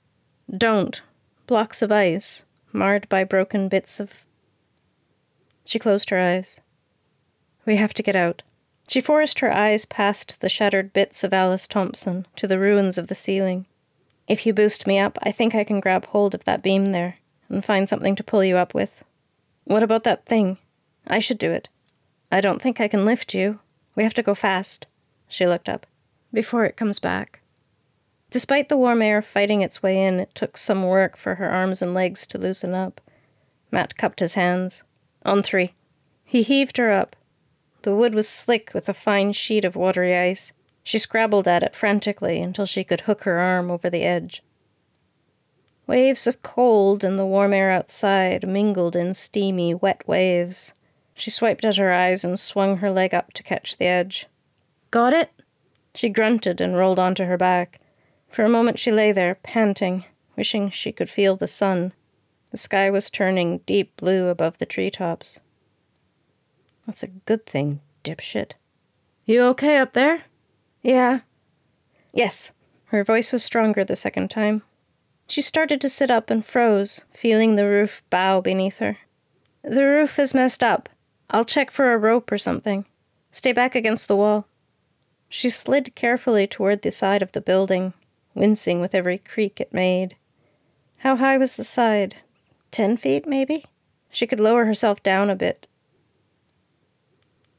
Don't. 0.50 1.02
Blocks 1.48 1.82
of 1.82 1.92
ice 1.92 2.44
marred 2.72 3.08
by 3.10 3.24
broken 3.24 3.70
bits 3.70 4.00
of. 4.00 4.26
She 5.64 5.80
closed 5.80 6.10
her 6.10 6.20
eyes. 6.20 6.60
We 7.66 7.78
have 7.78 7.94
to 7.96 8.04
get 8.04 8.16
out. 8.16 8.44
She 8.88 9.02
forced 9.02 9.40
her 9.40 9.52
eyes 9.52 9.86
past 9.86 10.42
the 10.42 10.50
shattered 10.50 10.94
bits 10.94 11.24
of 11.24 11.34
Alice 11.34 11.68
Thompson 11.68 12.28
to 12.36 12.48
the 12.48 12.60
ruins 12.60 12.98
of 12.98 13.08
the 13.08 13.16
ceiling. 13.16 13.66
If 14.28 14.46
you 14.46 14.54
boost 14.54 14.88
me 14.88 15.00
up, 15.00 15.18
I 15.24 15.32
think 15.32 15.54
I 15.56 15.64
can 15.64 15.80
grab 15.80 16.06
hold 16.08 16.34
of 16.36 16.44
that 16.46 16.64
beam 16.64 16.86
there 16.86 17.18
and 17.50 17.64
find 17.64 17.88
something 17.88 18.16
to 18.16 18.24
pull 18.24 18.44
you 18.44 18.58
up 18.58 18.74
with. 18.74 19.04
What 19.66 19.84
about 19.84 20.04
that 20.04 20.26
thing? 20.26 20.58
I 21.08 21.20
should 21.20 21.38
do 21.38 21.52
it. 21.52 21.70
I 22.32 22.42
don't 22.42 22.62
think 22.62 22.80
I 22.80 22.88
can 22.88 23.06
lift 23.06 23.34
you. 23.34 23.60
We 23.96 24.04
have 24.04 24.14
to 24.16 24.24
go 24.24 24.36
fast. 24.36 24.88
She 25.28 25.48
looked 25.48 25.70
up. 25.70 25.86
Before 26.34 26.66
it 26.66 26.78
comes 26.78 27.00
back. 27.00 27.42
Despite 28.30 28.70
the 28.70 28.78
warm 28.78 29.02
air 29.02 29.22
fighting 29.22 29.62
its 29.62 29.82
way 29.82 30.04
in, 30.04 30.20
it 30.20 30.34
took 30.36 30.58
some 30.58 30.84
work 30.84 31.16
for 31.16 31.36
her 31.36 31.50
arms 31.50 31.82
and 31.82 31.94
legs 31.94 32.28
to 32.28 32.38
loosen 32.38 32.74
up. 32.74 33.00
Matt 33.72 33.98
cupped 33.98 34.20
his 34.20 34.34
hands. 34.34 34.84
On 35.24 35.42
three. 35.42 35.74
He 36.24 36.44
heaved 36.44 36.78
her 36.78 36.92
up. 36.92 37.16
The 37.86 37.96
wood 37.96 38.16
was 38.16 38.28
slick 38.28 38.72
with 38.74 38.90
a 38.90 38.96
fine 38.96 39.32
sheet 39.32 39.64
of 39.64 39.76
watery 39.76 40.18
ice. 40.18 40.54
She 40.82 40.98
scrabbled 40.98 41.48
at 41.48 41.62
it 41.62 41.76
frantically 41.76 42.42
until 42.42 42.66
she 42.66 42.84
could 42.84 43.02
hook 43.02 43.26
her 43.26 43.38
arm 43.38 43.70
over 43.70 43.92
the 43.92 44.02
edge. 44.02 44.42
Waves 45.86 46.26
of 46.26 46.42
cold 46.42 47.04
and 47.04 47.20
the 47.20 47.28
warm 47.28 47.54
air 47.54 47.70
outside 47.70 48.48
mingled 48.48 48.96
in 48.96 49.14
steamy, 49.14 49.76
wet 49.76 50.02
waves. 50.08 50.74
She 51.14 51.30
swiped 51.30 51.64
at 51.64 51.78
her 51.78 51.94
eyes 51.94 52.24
and 52.24 52.40
swung 52.40 52.78
her 52.78 52.90
leg 52.90 53.14
up 53.14 53.34
to 53.34 53.44
catch 53.44 53.78
the 53.78 53.86
edge. 53.86 54.26
Got 54.90 55.14
it? 55.14 55.30
She 55.94 56.10
grunted 56.10 56.60
and 56.60 56.76
rolled 56.76 56.98
onto 56.98 57.26
her 57.26 57.38
back. 57.38 57.80
For 58.28 58.44
a 58.44 58.50
moment 58.50 58.80
she 58.80 58.92
lay 58.92 59.12
there, 59.12 59.36
panting, 59.36 60.06
wishing 60.36 60.72
she 60.72 60.92
could 60.92 61.12
feel 61.12 61.36
the 61.36 61.48
sun. 61.48 61.94
The 62.50 62.58
sky 62.58 62.90
was 62.90 63.12
turning 63.12 63.60
deep 63.60 63.96
blue 63.96 64.30
above 64.30 64.58
the 64.58 64.66
treetops. 64.66 65.40
That's 66.86 67.04
a 67.04 67.08
good 67.08 67.46
thing, 67.46 67.82
dipshit. 68.04 68.52
You 69.26 69.42
okay 69.48 69.78
up 69.78 69.94
there? 69.94 70.24
Yeah. 70.84 71.22
Yes. 72.14 72.52
Her 72.86 73.04
voice 73.04 73.34
was 73.34 73.44
stronger 73.44 73.84
the 73.84 73.96
second 73.96 74.30
time. 74.30 74.62
She 75.28 75.42
started 75.42 75.82
to 75.82 75.90
sit 75.90 76.12
up 76.12 76.30
and 76.30 76.46
froze, 76.46 77.02
feeling 77.12 77.56
the 77.56 77.66
roof 77.66 78.04
bow 78.12 78.42
beneath 78.42 78.78
her. 78.78 79.00
The 79.64 79.84
roof 79.84 80.20
is 80.20 80.36
messed 80.36 80.64
up. 80.64 80.90
I'll 81.32 81.46
check 81.46 81.72
for 81.72 81.92
a 81.92 81.98
rope 81.98 82.32
or 82.32 82.38
something. 82.38 82.86
Stay 83.32 83.52
back 83.52 83.74
against 83.74 84.08
the 84.08 84.16
wall. 84.16 84.48
She 85.28 85.50
slid 85.50 85.96
carefully 85.96 86.46
toward 86.46 86.84
the 86.84 86.92
side 86.92 87.24
of 87.24 87.32
the 87.32 87.42
building, 87.42 87.94
wincing 88.36 88.80
with 88.80 88.94
every 88.94 89.18
creak 89.18 89.60
it 89.60 89.74
made. 89.74 90.16
How 91.00 91.16
high 91.16 91.38
was 91.38 91.56
the 91.56 91.64
side? 91.64 92.18
Ten 92.70 92.96
feet, 92.96 93.28
maybe? 93.28 93.66
She 94.12 94.28
could 94.28 94.40
lower 94.40 94.66
herself 94.66 95.02
down 95.02 95.32
a 95.32 95.36
bit. 95.36 95.68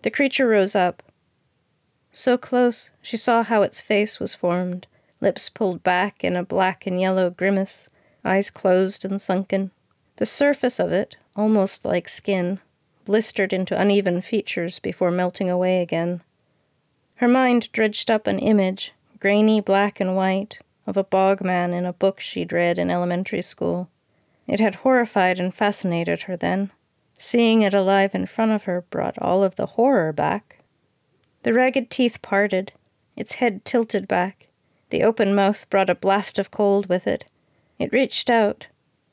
The 0.07 0.13
creature 0.13 0.47
rose 0.47 0.77
up. 0.77 1.03
So 2.13 2.39
close, 2.39 2.93
she 3.03 3.17
saw 3.17 3.43
how 3.43 3.63
its 3.63 3.81
face 3.81 4.21
was 4.21 4.37
formed 4.37 4.87
lips 5.21 5.49
pulled 5.49 5.83
back 5.83 6.23
in 6.23 6.37
a 6.37 6.45
black 6.45 6.87
and 6.87 7.01
yellow 7.01 7.29
grimace, 7.29 7.91
eyes 8.25 8.49
closed 8.49 9.05
and 9.05 9.21
sunken. 9.21 9.73
The 10.19 10.25
surface 10.25 10.79
of 10.79 10.93
it, 10.93 11.17
almost 11.35 11.85
like 11.85 12.09
skin, 12.09 12.61
blistered 13.05 13.53
into 13.53 13.77
uneven 13.77 14.21
features 14.21 14.79
before 14.79 15.11
melting 15.11 15.51
away 15.51 15.83
again. 15.83 16.23
Her 17.17 17.27
mind 17.27 17.73
dredged 17.73 18.09
up 18.09 18.29
an 18.29 18.39
image, 18.39 18.93
grainy 19.19 19.61
black 19.61 19.99
and 19.99 20.15
white, 20.15 20.61
of 20.87 20.97
a 20.97 21.03
bogman 21.03 21.75
in 21.75 21.85
a 21.85 21.93
book 21.93 22.21
she'd 22.21 22.53
read 22.53 22.79
in 22.79 22.93
elementary 22.93 23.43
school. 23.43 23.89
It 24.47 24.61
had 24.61 24.77
horrified 24.77 25.41
and 25.41 25.53
fascinated 25.53 26.23
her 26.23 26.37
then. 26.37 26.71
Seeing 27.19 27.63
it 27.63 27.75
alive 27.75 28.15
in 28.15 28.27
front 28.27 28.53
of 28.53 28.65
her 28.65 28.83
brought 28.83 29.19
all 29.19 29.43
of 29.43 29.57
the 29.57 29.67
horror 29.67 30.13
back. 30.13 30.61
The 31.43 31.55
ragged 31.55 31.91
teeth 31.91 32.21
parted, 32.23 32.73
its 33.17 33.35
head 33.35 33.65
tilted 33.65 34.07
back. 34.07 34.49
The 34.91 35.03
open 35.03 35.35
mouth 35.35 35.69
brought 35.71 35.91
a 35.91 35.95
blast 35.95 36.39
of 36.39 36.51
cold 36.51 36.89
with 36.89 37.07
it. 37.07 37.25
It 37.79 37.93
reached 37.93 38.31
out. 38.31 38.67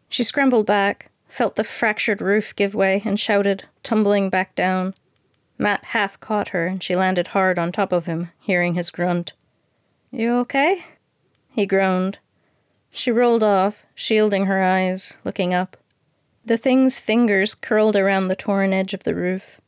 She 0.10 0.24
scrambled 0.24 0.66
back, 0.66 1.10
felt 1.28 1.56
the 1.56 1.64
fractured 1.64 2.22
roof 2.22 2.56
give 2.56 2.76
way, 2.76 3.02
and 3.06 3.20
shouted, 3.20 3.64
tumbling 3.82 4.30
back 4.30 4.56
down. 4.56 4.94
Matt 5.58 5.86
half 5.86 6.20
caught 6.20 6.50
her, 6.50 6.68
and 6.68 6.84
she 6.84 6.96
landed 6.96 7.28
hard 7.28 7.58
on 7.58 7.72
top 7.72 7.92
of 7.92 8.06
him, 8.06 8.30
hearing 8.40 8.76
his 8.76 8.92
grunt. 8.92 9.34
You 10.12 10.36
okay? 10.38 10.86
He 11.50 11.66
groaned. 11.66 12.20
She 12.92 13.12
rolled 13.12 13.44
off, 13.44 13.86
shielding 13.96 14.46
her 14.46 14.62
eyes, 14.62 15.18
looking 15.24 15.54
up. 15.54 15.78
The 16.46 16.58
thing's 16.58 17.00
fingers 17.00 17.56
curled 17.56 17.96
around 17.96 18.28
the 18.28 18.36
torn 18.36 18.74
edge 18.74 18.94
of 18.94 19.04
the 19.04 19.16
roof. 19.16 19.62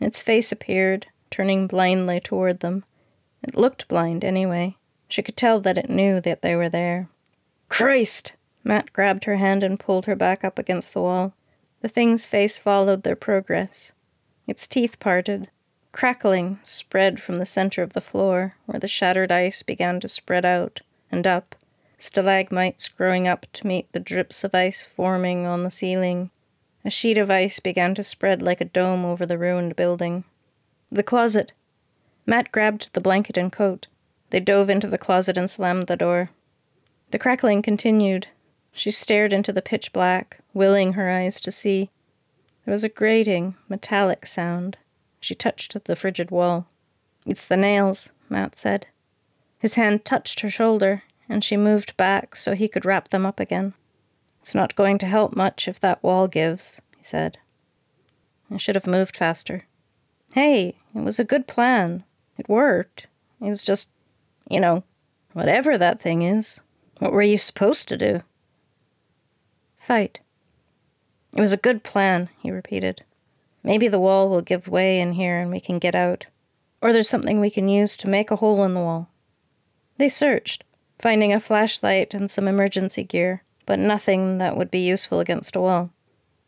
Its 0.00 0.22
face 0.22 0.52
appeared, 0.52 1.06
turning 1.30 1.66
blindly 1.66 2.20
toward 2.20 2.60
them. 2.60 2.84
It 3.42 3.56
looked 3.56 3.88
blind, 3.88 4.24
anyway. 4.24 4.76
She 5.08 5.22
could 5.22 5.36
tell 5.36 5.60
that 5.60 5.78
it 5.78 5.90
knew 5.90 6.20
that 6.20 6.42
they 6.42 6.54
were 6.54 6.68
there. 6.68 7.08
Christ! 7.68 8.34
Matt 8.62 8.92
grabbed 8.92 9.24
her 9.24 9.36
hand 9.36 9.64
and 9.64 9.80
pulled 9.80 10.06
her 10.06 10.14
back 10.14 10.44
up 10.44 10.58
against 10.58 10.94
the 10.94 11.02
wall. 11.02 11.34
The 11.80 11.88
thing's 11.88 12.24
face 12.24 12.56
followed 12.58 13.02
their 13.02 13.16
progress. 13.16 13.92
Its 14.46 14.68
teeth 14.68 15.00
parted. 15.00 15.48
Crackling 15.90 16.60
spread 16.62 17.20
from 17.20 17.36
the 17.36 17.46
center 17.46 17.82
of 17.82 17.92
the 17.92 18.00
floor, 18.00 18.54
where 18.66 18.78
the 18.78 18.88
shattered 18.88 19.32
ice 19.32 19.62
began 19.62 19.98
to 20.00 20.08
spread 20.08 20.44
out 20.44 20.80
and 21.10 21.26
up, 21.26 21.56
stalagmites 22.02 22.88
growing 22.88 23.28
up 23.28 23.46
to 23.52 23.66
meet 23.66 23.90
the 23.92 24.00
drips 24.00 24.42
of 24.42 24.54
ice 24.54 24.82
forming 24.82 25.46
on 25.46 25.62
the 25.62 25.70
ceiling. 25.70 26.30
A 26.84 26.90
sheet 26.90 27.16
of 27.16 27.30
ice 27.30 27.60
began 27.60 27.94
to 27.94 28.02
spread 28.02 28.42
like 28.42 28.60
a 28.60 28.66
dome 28.66 29.04
over 29.04 29.24
the 29.24 29.38
ruined 29.38 29.76
building. 29.76 30.24
The 30.90 31.04
closet. 31.04 31.52
Matt 32.26 32.50
grabbed 32.50 32.92
the 32.92 33.00
blanket 33.00 33.36
and 33.36 33.52
coat. 33.52 33.86
They 34.30 34.40
dove 34.40 34.68
into 34.68 34.88
the 34.88 34.98
closet 34.98 35.38
and 35.38 35.48
slammed 35.48 35.86
the 35.86 35.96
door. 35.96 36.30
The 37.12 37.18
crackling 37.18 37.62
continued, 37.62 38.26
she 38.72 38.90
stared 38.90 39.32
into 39.32 39.52
the 39.52 39.62
pitch 39.62 39.92
black, 39.92 40.38
willing 40.54 40.94
her 40.94 41.10
eyes 41.10 41.40
to 41.42 41.52
see. 41.52 41.90
There 42.64 42.72
was 42.72 42.84
a 42.84 42.88
grating, 42.88 43.54
metallic 43.68 44.26
sound. 44.26 44.78
She 45.20 45.34
touched 45.34 45.84
the 45.84 45.96
frigid 45.96 46.30
wall. 46.30 46.66
It's 47.26 47.44
the 47.44 47.56
nails, 47.56 48.10
Matt 48.28 48.58
said. 48.58 48.86
His 49.58 49.74
hand 49.74 50.04
touched 50.04 50.40
her 50.40 50.50
shoulder, 50.50 51.04
and 51.32 51.42
she 51.42 51.56
moved 51.56 51.96
back 51.96 52.36
so 52.36 52.54
he 52.54 52.68
could 52.68 52.84
wrap 52.84 53.08
them 53.08 53.24
up 53.24 53.40
again. 53.40 53.72
It's 54.40 54.54
not 54.54 54.76
going 54.76 54.98
to 54.98 55.06
help 55.06 55.34
much 55.34 55.66
if 55.66 55.80
that 55.80 56.02
wall 56.02 56.28
gives, 56.28 56.82
he 56.98 57.02
said. 57.02 57.38
I 58.50 58.58
should 58.58 58.74
have 58.74 58.86
moved 58.86 59.16
faster. 59.16 59.64
Hey, 60.34 60.76
it 60.94 61.00
was 61.00 61.18
a 61.18 61.24
good 61.24 61.46
plan. 61.46 62.04
It 62.36 62.50
worked. 62.50 63.06
It 63.40 63.48
was 63.48 63.64
just, 63.64 63.90
you 64.50 64.60
know, 64.60 64.84
whatever 65.32 65.78
that 65.78 66.02
thing 66.02 66.20
is. 66.20 66.60
What 66.98 67.12
were 67.12 67.22
you 67.22 67.38
supposed 67.38 67.88
to 67.88 67.96
do? 67.96 68.22
Fight. 69.78 70.20
It 71.34 71.40
was 71.40 71.54
a 71.54 71.56
good 71.56 71.82
plan, 71.82 72.28
he 72.40 72.50
repeated. 72.50 73.04
Maybe 73.64 73.88
the 73.88 73.98
wall 73.98 74.28
will 74.28 74.42
give 74.42 74.68
way 74.68 75.00
in 75.00 75.14
here 75.14 75.40
and 75.40 75.50
we 75.50 75.60
can 75.60 75.78
get 75.78 75.94
out. 75.94 76.26
Or 76.82 76.92
there's 76.92 77.08
something 77.08 77.40
we 77.40 77.48
can 77.48 77.70
use 77.70 77.96
to 77.98 78.08
make 78.08 78.30
a 78.30 78.36
hole 78.36 78.62
in 78.64 78.74
the 78.74 78.80
wall. 78.80 79.08
They 79.96 80.10
searched, 80.10 80.64
finding 81.02 81.32
a 81.32 81.40
flashlight 81.40 82.14
and 82.14 82.30
some 82.30 82.46
emergency 82.46 83.02
gear, 83.02 83.42
but 83.66 83.78
nothing 83.78 84.38
that 84.38 84.56
would 84.56 84.70
be 84.70 84.78
useful 84.78 85.18
against 85.18 85.56
a 85.56 85.60
wall. 85.60 85.90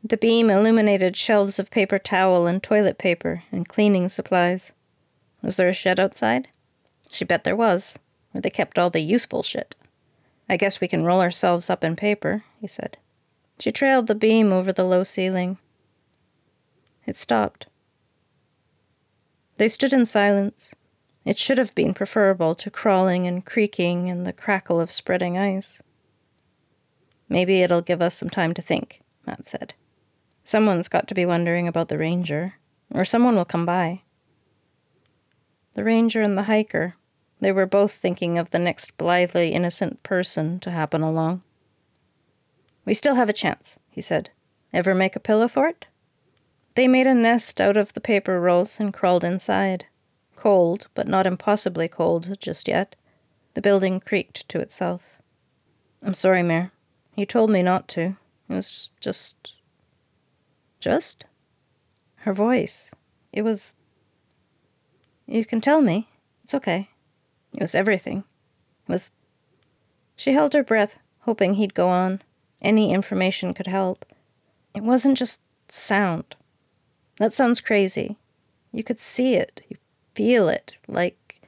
The 0.04 0.16
beam 0.16 0.48
illuminated 0.48 1.16
shelves 1.16 1.58
of 1.58 1.72
paper 1.72 1.98
towel 1.98 2.46
and 2.46 2.62
toilet 2.62 2.96
paper 2.96 3.42
and 3.50 3.68
cleaning 3.68 4.08
supplies. 4.08 4.72
Was 5.42 5.56
there 5.56 5.68
a 5.68 5.74
shed 5.74 5.98
outside? 5.98 6.46
She 7.10 7.24
bet 7.24 7.42
there 7.42 7.56
was, 7.56 7.98
where 8.30 8.40
they 8.40 8.50
kept 8.50 8.78
all 8.78 8.90
the 8.90 9.00
useful 9.00 9.42
shit. 9.42 9.74
I 10.48 10.56
guess 10.56 10.80
we 10.80 10.86
can 10.86 11.04
roll 11.04 11.20
ourselves 11.20 11.68
up 11.68 11.82
in 11.82 11.96
paper, 11.96 12.44
he 12.60 12.68
said. 12.68 12.96
She 13.58 13.72
trailed 13.72 14.06
the 14.06 14.14
beam 14.14 14.52
over 14.52 14.72
the 14.72 14.84
low 14.84 15.02
ceiling. 15.02 15.58
It 17.06 17.16
stopped. 17.16 17.66
They 19.56 19.68
stood 19.68 19.92
in 19.92 20.06
silence. 20.06 20.74
It 21.24 21.38
should 21.38 21.58
have 21.58 21.74
been 21.74 21.94
preferable 21.94 22.54
to 22.56 22.70
crawling 22.70 23.26
and 23.26 23.44
creaking 23.44 24.10
and 24.10 24.26
the 24.26 24.32
crackle 24.32 24.78
of 24.78 24.92
spreading 24.92 25.38
ice. 25.38 25.80
Maybe 27.28 27.62
it'll 27.62 27.80
give 27.80 28.02
us 28.02 28.14
some 28.14 28.30
time 28.30 28.52
to 28.54 28.62
think, 28.62 29.00
Matt 29.26 29.48
said. 29.48 29.74
Someone's 30.44 30.88
got 30.88 31.08
to 31.08 31.14
be 31.14 31.24
wondering 31.24 31.66
about 31.66 31.88
the 31.88 31.96
ranger, 31.96 32.54
or 32.92 33.04
someone 33.04 33.36
will 33.36 33.46
come 33.46 33.64
by. 33.64 34.02
The 35.72 35.84
ranger 35.84 36.20
and 36.20 36.36
the 36.36 36.44
hiker, 36.44 36.96
they 37.40 37.50
were 37.50 37.66
both 37.66 37.92
thinking 37.92 38.38
of 38.38 38.50
the 38.50 38.58
next 38.58 38.96
blithely 38.98 39.52
innocent 39.52 40.02
person 40.02 40.60
to 40.60 40.70
happen 40.70 41.02
along. 41.02 41.42
We 42.84 42.92
still 42.92 43.14
have 43.14 43.30
a 43.30 43.34
chance, 43.34 43.78
he 43.88 44.02
said. 44.02 44.30
Ever 44.72 44.94
make 44.94 45.16
a 45.16 45.20
pillow 45.20 45.48
for 45.48 45.68
it? 45.68 45.86
They 46.74 46.86
made 46.86 47.06
a 47.06 47.14
nest 47.14 47.60
out 47.60 47.76
of 47.76 47.94
the 47.94 48.00
paper 48.00 48.40
rolls 48.40 48.78
and 48.78 48.92
crawled 48.92 49.24
inside. 49.24 49.86
Cold, 50.44 50.88
but 50.92 51.08
not 51.08 51.26
impossibly 51.26 51.88
cold 51.88 52.38
just 52.38 52.68
yet. 52.68 52.96
The 53.54 53.62
building 53.62 53.98
creaked 53.98 54.46
to 54.50 54.60
itself. 54.60 55.16
I'm 56.02 56.12
sorry, 56.12 56.42
Mare. 56.42 56.70
You 57.16 57.24
told 57.24 57.48
me 57.48 57.62
not 57.62 57.88
to. 57.88 58.18
It 58.50 58.54
was 58.54 58.90
just. 59.00 59.54
Just? 60.80 61.24
Her 62.16 62.34
voice. 62.34 62.90
It 63.32 63.40
was. 63.40 63.76
You 65.26 65.46
can 65.46 65.62
tell 65.62 65.80
me. 65.80 66.10
It's 66.42 66.52
okay. 66.52 66.90
It 67.56 67.62
was 67.62 67.74
everything. 67.74 68.24
It 68.86 68.92
was. 68.92 69.12
She 70.14 70.34
held 70.34 70.52
her 70.52 70.62
breath, 70.62 70.98
hoping 71.20 71.54
he'd 71.54 71.72
go 71.72 71.88
on. 71.88 72.20
Any 72.60 72.92
information 72.92 73.54
could 73.54 73.68
help. 73.68 74.04
It 74.74 74.82
wasn't 74.82 75.16
just 75.16 75.40
sound. 75.68 76.36
That 77.16 77.32
sounds 77.32 77.62
crazy. 77.62 78.18
You 78.72 78.84
could 78.84 79.00
see 79.00 79.36
it, 79.36 79.62
you 79.70 79.78
feel 80.14 80.48
it, 80.48 80.76
like. 80.88 81.40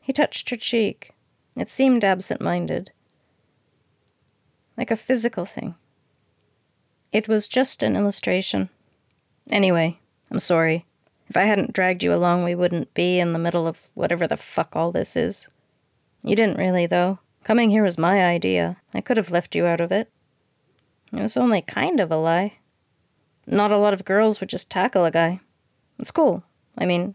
He 0.00 0.12
touched 0.12 0.50
her 0.50 0.56
cheek. 0.56 1.12
It 1.56 1.70
seemed 1.70 2.04
absent 2.04 2.40
minded. 2.40 2.90
Like 4.76 4.90
a 4.90 4.96
physical 4.96 5.44
thing. 5.44 5.74
It 7.12 7.28
was 7.28 7.46
just 7.46 7.82
an 7.82 7.94
illustration. 7.94 8.70
Anyway, 9.50 9.98
I'm 10.30 10.38
sorry. 10.38 10.86
If 11.28 11.36
I 11.36 11.44
hadn't 11.44 11.72
dragged 11.72 12.02
you 12.02 12.12
along, 12.14 12.44
we 12.44 12.54
wouldn't 12.54 12.94
be 12.94 13.18
in 13.18 13.32
the 13.32 13.38
middle 13.38 13.66
of 13.66 13.80
whatever 13.94 14.26
the 14.26 14.36
fuck 14.36 14.74
all 14.74 14.92
this 14.92 15.14
is. 15.14 15.48
You 16.22 16.34
didn't 16.36 16.58
really, 16.58 16.86
though. 16.86 17.18
Coming 17.44 17.70
here 17.70 17.82
was 17.82 17.98
my 17.98 18.24
idea. 18.24 18.76
I 18.94 19.00
could 19.00 19.16
have 19.16 19.30
left 19.30 19.54
you 19.54 19.66
out 19.66 19.80
of 19.80 19.92
it. 19.92 20.10
It 21.12 21.20
was 21.20 21.36
only 21.36 21.60
kind 21.60 22.00
of 22.00 22.10
a 22.10 22.16
lie. 22.16 22.58
Not 23.46 23.72
a 23.72 23.76
lot 23.76 23.92
of 23.92 24.04
girls 24.04 24.40
would 24.40 24.48
just 24.48 24.70
tackle 24.70 25.04
a 25.04 25.10
guy. 25.10 25.40
It's 25.98 26.10
cool. 26.10 26.44
I 26.78 26.86
mean, 26.86 27.14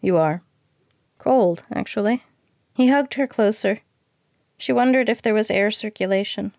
you 0.00 0.16
are. 0.16 0.42
Cold, 1.26 1.64
actually. 1.74 2.22
He 2.72 2.88
hugged 2.88 3.14
her 3.14 3.26
closer. 3.26 3.80
She 4.58 4.72
wondered 4.72 5.08
if 5.08 5.20
there 5.20 5.34
was 5.34 5.50
air 5.50 5.72
circulation. 5.72 6.52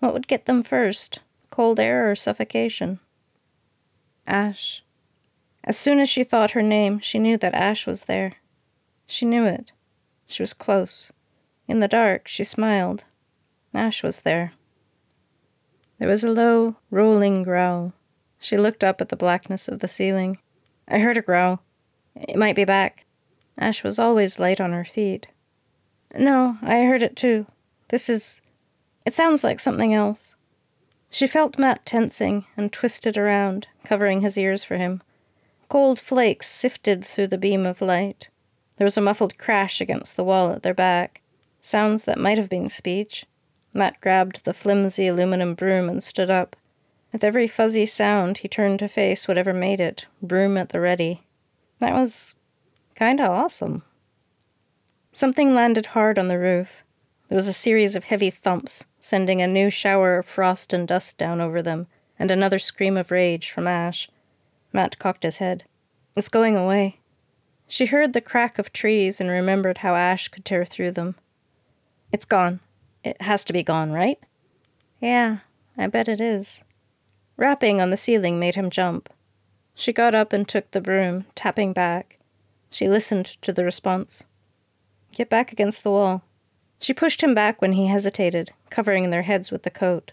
What 0.00 0.14
would 0.14 0.26
get 0.26 0.46
them 0.46 0.62
first, 0.62 1.20
cold 1.50 1.78
air 1.78 2.10
or 2.10 2.16
suffocation? 2.16 2.98
Ash. 4.26 4.82
As 5.64 5.76
soon 5.76 6.00
as 6.00 6.08
she 6.08 6.24
thought 6.24 6.52
her 6.52 6.62
name, 6.62 6.98
she 6.98 7.18
knew 7.18 7.36
that 7.36 7.52
Ash 7.52 7.86
was 7.86 8.04
there. 8.04 8.36
She 9.06 9.26
knew 9.26 9.44
it. 9.44 9.72
She 10.26 10.42
was 10.42 10.54
close. 10.54 11.12
In 11.68 11.80
the 11.80 11.86
dark, 11.86 12.26
she 12.26 12.42
smiled. 12.42 13.04
Ash 13.74 14.02
was 14.02 14.20
there. 14.20 14.54
There 15.98 16.08
was 16.08 16.24
a 16.24 16.30
low, 16.30 16.76
rolling 16.90 17.42
growl. 17.42 17.92
She 18.38 18.56
looked 18.56 18.82
up 18.82 19.02
at 19.02 19.10
the 19.10 19.16
blackness 19.16 19.68
of 19.68 19.80
the 19.80 19.88
ceiling. 19.88 20.38
I 20.88 21.00
heard 21.00 21.18
a 21.18 21.22
growl. 21.22 21.60
It 22.14 22.36
might 22.36 22.56
be 22.56 22.64
back. 22.64 23.05
Ash 23.58 23.82
was 23.82 23.98
always 23.98 24.38
light 24.38 24.60
on 24.60 24.72
her 24.72 24.84
feet. 24.84 25.28
No, 26.14 26.58
I 26.62 26.80
heard 26.80 27.02
it 27.02 27.16
too. 27.16 27.46
This 27.88 28.08
is. 28.08 28.40
It 29.04 29.14
sounds 29.14 29.44
like 29.44 29.60
something 29.60 29.94
else. 29.94 30.34
She 31.10 31.26
felt 31.26 31.58
Matt 31.58 31.86
tensing 31.86 32.44
and 32.56 32.72
twisted 32.72 33.16
around, 33.16 33.68
covering 33.84 34.20
his 34.20 34.36
ears 34.36 34.64
for 34.64 34.76
him. 34.76 35.02
Cold 35.68 35.98
flakes 35.98 36.48
sifted 36.48 37.04
through 37.04 37.28
the 37.28 37.38
beam 37.38 37.66
of 37.66 37.80
light. 37.80 38.28
There 38.76 38.84
was 38.84 38.96
a 38.96 39.00
muffled 39.00 39.38
crash 39.38 39.80
against 39.80 40.16
the 40.16 40.24
wall 40.24 40.52
at 40.52 40.62
their 40.62 40.74
back, 40.74 41.22
sounds 41.60 42.04
that 42.04 42.18
might 42.18 42.38
have 42.38 42.50
been 42.50 42.68
speech. 42.68 43.24
Matt 43.72 44.00
grabbed 44.00 44.44
the 44.44 44.54
flimsy 44.54 45.08
aluminum 45.08 45.54
broom 45.54 45.88
and 45.88 46.02
stood 46.02 46.30
up. 46.30 46.56
With 47.12 47.24
every 47.24 47.48
fuzzy 47.48 47.86
sound, 47.86 48.38
he 48.38 48.48
turned 48.48 48.78
to 48.80 48.88
face 48.88 49.26
whatever 49.26 49.52
made 49.52 49.80
it, 49.80 50.06
broom 50.22 50.56
at 50.56 50.68
the 50.68 50.80
ready. 50.80 51.22
That 51.80 51.94
was 51.94 52.34
kinda 52.96 53.24
awesome. 53.24 53.82
Something 55.12 55.54
landed 55.54 55.86
hard 55.86 56.18
on 56.18 56.28
the 56.28 56.38
roof. 56.38 56.82
There 57.28 57.36
was 57.36 57.48
a 57.48 57.52
series 57.52 57.94
of 57.94 58.04
heavy 58.04 58.30
thumps, 58.30 58.86
sending 58.98 59.40
a 59.40 59.46
new 59.46 59.70
shower 59.70 60.18
of 60.18 60.26
frost 60.26 60.72
and 60.72 60.88
dust 60.88 61.18
down 61.18 61.40
over 61.40 61.62
them, 61.62 61.86
and 62.18 62.30
another 62.30 62.58
scream 62.58 62.96
of 62.96 63.10
rage 63.10 63.50
from 63.50 63.66
Ash. 63.68 64.08
Matt 64.72 64.98
cocked 64.98 65.22
his 65.22 65.38
head. 65.38 65.64
It's 66.16 66.28
going 66.28 66.56
away. 66.56 67.00
She 67.68 67.86
heard 67.86 68.12
the 68.12 68.20
crack 68.20 68.58
of 68.58 68.72
trees 68.72 69.20
and 69.20 69.28
remembered 69.28 69.78
how 69.78 69.94
Ash 69.94 70.28
could 70.28 70.44
tear 70.44 70.64
through 70.64 70.92
them. 70.92 71.16
It's 72.12 72.24
gone. 72.24 72.60
It 73.02 73.20
has 73.22 73.44
to 73.44 73.52
be 73.52 73.62
gone, 73.62 73.92
right? 73.92 74.18
Yeah, 75.00 75.38
I 75.76 75.86
bet 75.88 76.08
it 76.08 76.20
is. 76.20 76.62
Rapping 77.36 77.80
on 77.80 77.90
the 77.90 77.96
ceiling 77.96 78.38
made 78.38 78.54
him 78.54 78.70
jump. 78.70 79.12
She 79.74 79.92
got 79.92 80.14
up 80.14 80.32
and 80.32 80.48
took 80.48 80.70
the 80.70 80.80
broom, 80.80 81.26
tapping 81.34 81.72
back. 81.72 82.15
She 82.76 82.90
listened 82.90 83.24
to 83.40 83.54
the 83.54 83.64
response. 83.64 84.24
Get 85.10 85.30
back 85.30 85.50
against 85.50 85.82
the 85.82 85.90
wall. 85.90 86.24
She 86.78 86.92
pushed 86.92 87.22
him 87.22 87.34
back 87.34 87.62
when 87.62 87.72
he 87.72 87.86
hesitated, 87.86 88.50
covering 88.68 89.08
their 89.08 89.22
heads 89.22 89.50
with 89.50 89.62
the 89.62 89.70
coat. 89.70 90.12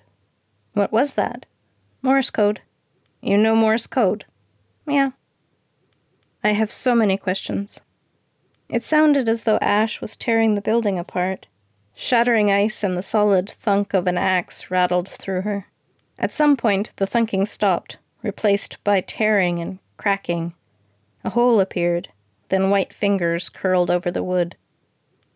What 0.72 0.89
was 0.89 1.15
that? 1.15 1.46
Morse 2.01 2.29
code. 2.29 2.62
You 3.20 3.38
know 3.38 3.53
Morse 3.53 3.86
code? 3.86 4.24
Yeah. 4.88 5.10
I 6.41 6.53
have 6.53 6.72
so 6.72 6.96
many 6.96 7.17
questions. 7.17 7.82
It 8.70 8.86
sounded 8.86 9.27
as 9.27 9.43
though 9.43 9.60
Ash 9.60 10.00
was 10.00 10.15
tearing 10.15 10.55
the 10.55 10.62
building 10.62 10.98
apart. 10.98 11.48
Shattering 11.96 12.50
ice 12.50 12.82
and 12.82 12.96
the 12.96 13.03
solid 13.03 13.50
thunk 13.50 13.93
of 13.93 14.08
an 14.08 14.17
axe 14.17 14.72
rattled 14.72 15.10
through 15.10 15.41
her. 15.41 15.67
At 16.17 16.32
some 16.32 16.55
point, 16.55 16.93
the 16.96 17.08
thunking 17.08 17.46
stopped, 17.46 17.98
replaced 18.22 18.82
by 18.86 19.01
tearing 19.01 19.60
and 19.60 19.79
cracking. 19.98 20.53
A 21.25 21.32
hole 21.32 21.60
appeared, 21.60 22.08
then 22.54 22.70
white 22.70 22.94
fingers 22.94 23.50
curled 23.50 23.90
over 23.90 24.12
the 24.12 24.22
wood. 24.22 24.56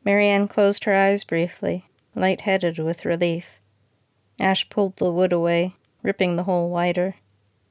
Marianne 0.06 0.48
closed 0.48 0.84
her 0.84 0.94
eyes 0.94 1.24
briefly, 1.24 1.90
light-headed 2.14 2.78
with 2.78 3.06
relief. 3.06 3.58
Ash 4.40 4.70
pulled 4.70 4.98
the 4.98 5.12
wood 5.12 5.34
away, 5.34 5.74
ripping 6.04 6.36
the 6.36 6.44
hole 6.44 6.70
wider. 6.70 7.16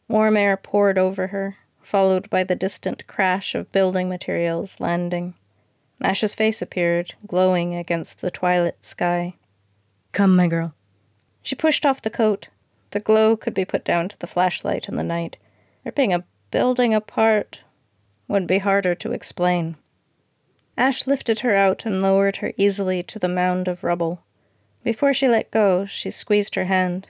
Warm 0.09 0.37
air 0.37 0.57
poured 0.57 0.99
over 0.99 1.29
her, 1.29 1.59
followed 1.81 2.29
by 2.29 2.43
the 2.43 2.57
distant 2.57 3.07
crash 3.07 3.55
of 3.55 3.71
building 3.71 4.09
materials 4.09 4.81
landing. 4.81 5.35
Ash's 6.03 6.35
face 6.35 6.61
appeared, 6.61 7.15
glowing 7.25 7.73
against 7.73 8.23
the 8.23 8.33
twilit 8.33 8.83
sky. 8.85 9.37
Come, 10.11 10.35
my 10.35 10.49
girl. 10.49 10.75
She 11.41 11.55
pushed 11.55 11.87
off 11.87 12.03
the 12.03 12.11
coat. 12.11 12.49
The 12.91 12.99
glow 12.99 13.37
could 13.37 13.55
be 13.55 13.65
put 13.65 13.85
down 13.85 14.09
to 14.09 14.19
the 14.19 14.27
flashlight 14.27 14.89
in 14.89 14.97
the 14.97 15.05
night. 15.05 15.37
Ripping 15.85 16.13
a 16.13 16.25
building 16.51 16.93
apart 16.93 17.61
would 18.29 18.47
be 18.47 18.59
harder 18.59 18.95
to 18.95 19.13
explain. 19.13 19.77
Ash 20.77 21.07
lifted 21.07 21.41
her 21.41 21.55
out 21.55 21.87
and 21.87 22.03
lowered 22.03 22.37
her 22.37 22.53
easily 22.57 23.03
to 23.05 23.19
the 23.19 23.29
mound 23.29 23.67
of 23.69 23.83
rubble. 23.83 24.23
Before 24.85 25.15
she 25.15 25.27
let 25.27 25.51
go, 25.51 25.87
she 25.87 26.11
squeezed 26.11 26.55
her 26.55 26.67
hand. 26.67 27.09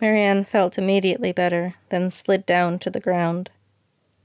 Marianne 0.00 0.44
felt 0.44 0.78
immediately 0.78 1.30
better, 1.30 1.74
then 1.90 2.10
slid 2.10 2.44
down 2.46 2.78
to 2.80 2.90
the 2.90 3.00
ground. 3.00 3.50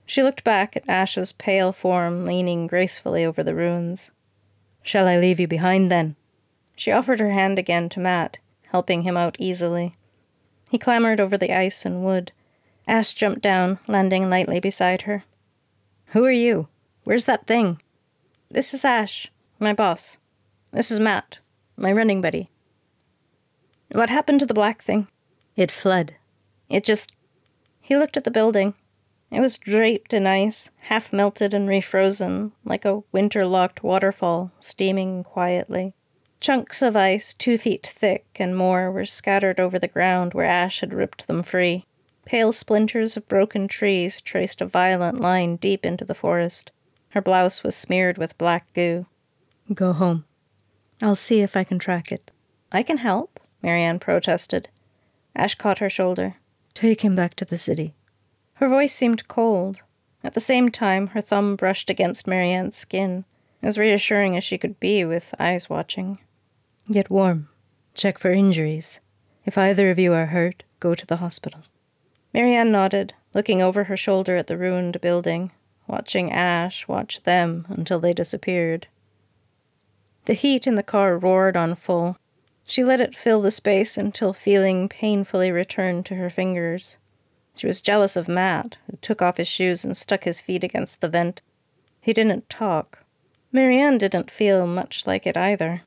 She 0.06 0.23
looked 0.23 0.43
back 0.43 0.76
at 0.76 0.88
Ash's 0.88 1.34
pale 1.34 1.71
form 1.73 2.26
leaning 2.26 2.65
gracefully 2.65 3.26
over 3.26 3.43
the 3.43 3.54
ruins. 3.54 4.12
Shall 4.82 5.08
I 5.08 5.17
leave 5.17 5.39
you 5.39 5.47
behind, 5.47 5.91
then? 5.91 6.15
She 6.78 6.91
offered 6.91 7.19
her 7.19 7.32
hand 7.32 7.60
again 7.60 7.89
to 7.89 8.00
Matt, 8.00 8.38
helping 8.71 9.02
him 9.02 9.17
out 9.17 9.36
easily. 9.38 9.97
He 10.69 10.78
clambered 10.78 11.19
over 11.19 11.38
the 11.38 11.54
ice 11.54 11.86
and 11.86 12.04
wood. 12.04 12.32
Ash 12.88 13.13
jumped 13.13 13.41
down, 13.41 13.80
landing 13.86 14.30
lightly 14.30 14.60
beside 14.62 15.02
her. 15.04 15.26
Who 16.12 16.24
are 16.24 16.32
you? 16.32 16.70
Where's 17.04 17.26
that 17.26 17.48
thing? 17.48 17.82
This 18.50 18.74
is 18.74 18.86
Ash, 18.86 19.30
my 19.60 19.74
boss. 19.74 20.17
This 20.72 20.89
is 20.89 21.02
Matt, 21.02 21.39
my 21.76 21.91
running 21.91 22.22
buddy. 22.22 22.50
What 23.91 24.10
happened 24.10 24.39
to 24.39 24.46
the 24.46 24.54
black 24.54 24.82
thing? 24.82 25.08
It 25.58 25.70
fled. 25.70 26.15
It 26.70 26.86
just. 26.86 27.12
He 27.82 27.98
looked 27.98 28.15
at 28.15 28.24
the 28.24 28.32
building. 28.32 28.74
It 29.32 29.41
was 29.41 29.58
draped 29.58 30.13
in 30.13 30.26
ice, 30.26 30.70
half 30.84 31.12
melted 31.12 31.54
and 31.54 31.67
refrozen, 31.67 32.54
like 32.63 32.86
a 32.86 33.04
winter 33.12 33.46
locked 33.46 33.84
waterfall, 33.84 34.52
steaming 34.62 35.26
quietly. 35.26 35.93
Chunks 36.39 36.82
of 36.82 36.96
ice, 36.96 37.34
two 37.34 37.58
feet 37.58 37.86
thick 37.86 38.28
and 38.36 38.56
more, 38.56 38.91
were 38.91 39.04
scattered 39.04 39.60
over 39.60 39.78
the 39.78 39.89
ground 39.89 40.34
where 40.34 40.46
Ash 40.46 40.80
had 40.80 40.93
ripped 40.93 41.28
them 41.28 41.43
free. 41.43 41.84
Pale 42.28 42.52
splinters 42.52 43.16
of 43.16 43.26
broken 43.30 43.70
trees 43.70 44.20
traced 44.20 44.60
a 44.60 44.66
violent 44.66 45.22
line 45.22 45.56
deep 45.56 45.86
into 45.86 46.04
the 46.04 46.13
forest. 46.13 46.72
Her 47.12 47.22
blouse 47.22 47.63
was 47.63 47.74
smeared 47.74 48.18
with 48.18 48.38
black 48.38 48.74
goo. 48.74 49.06
Go 49.74 49.94
home. 49.94 50.26
I'll 51.02 51.16
see 51.16 51.40
if 51.40 51.56
I 51.56 51.63
can 51.63 51.80
track 51.80 52.12
it. 52.12 52.30
I 52.70 52.84
can 52.84 52.98
help, 52.98 53.40
Marianne 53.63 53.98
protested. 54.00 54.68
Ash 55.38 55.56
caught 55.56 55.80
her 55.80 55.90
shoulder. 55.90 56.36
Take 56.74 57.00
him 57.00 57.16
back 57.16 57.34
to 57.36 57.46
the 57.46 57.58
city. 57.58 57.96
Her 58.56 58.68
voice 58.68 58.94
seemed 58.94 59.30
cold. 59.30 59.84
At 60.22 60.34
the 60.34 60.42
same 60.42 60.70
time, 60.70 61.08
her 61.08 61.22
thumb 61.22 61.56
brushed 61.56 61.90
against 61.90 62.28
Marianne's 62.28 62.76
skin, 62.76 63.24
as 63.62 63.78
reassuring 63.78 64.36
as 64.36 64.44
she 64.44 64.58
could 64.58 64.82
be 64.82 65.06
with 65.06 65.34
eyes 65.40 65.70
watching. 65.70 66.20
Get 66.92 67.10
warm. 67.10 67.48
Check 67.94 68.18
for 68.18 68.32
injuries. 68.32 69.00
If 69.46 69.58
either 69.58 69.90
of 69.90 69.98
you 69.98 70.12
are 70.12 70.26
hurt, 70.26 70.63
go 70.82 70.94
to 70.94 71.06
the 71.06 71.18
hospital. 71.18 71.62
Marianne 72.38 72.71
nodded, 72.71 73.15
looking 73.34 73.63
over 73.63 73.86
her 73.86 73.97
shoulder 73.97 74.36
at 74.36 74.45
the 74.45 74.60
ruined 74.60 75.02
building, 75.02 75.50
watching 75.88 76.32
Ash 76.32 76.88
watch 76.88 77.23
them 77.23 77.65
until 77.67 78.00
they 78.00 78.13
disappeared. 78.13 78.86
The 80.26 80.36
heat 80.36 80.67
in 80.67 80.76
the 80.76 80.84
car 80.84 81.17
roared 81.17 81.58
on 81.58 81.73
full. 81.73 82.19
She 82.63 82.84
let 82.84 83.02
it 83.02 83.15
fill 83.15 83.41
the 83.41 83.50
space 83.50 83.97
until 83.97 84.34
feeling 84.34 84.88
painfully 84.88 85.52
returned 85.52 86.06
to 86.06 86.15
her 86.15 86.30
fingers. 86.30 87.00
She 87.56 87.65
was 87.65 87.82
jealous 87.82 88.15
of 88.15 88.28
Matt, 88.28 88.78
who 88.86 88.97
took 88.97 89.19
off 89.19 89.38
his 89.38 89.47
shoes 89.47 89.84
and 89.84 89.97
stuck 89.97 90.26
his 90.26 90.39
feet 90.39 90.63
against 90.63 91.02
the 91.02 91.10
vent. 91.10 91.41
He 92.00 92.13
didn't 92.13 92.52
talk. 92.52 93.04
Marianne 93.52 93.97
didn't 93.97 94.30
feel 94.30 94.67
much 94.67 95.08
like 95.08 95.26
it 95.26 95.38
either. 95.38 95.82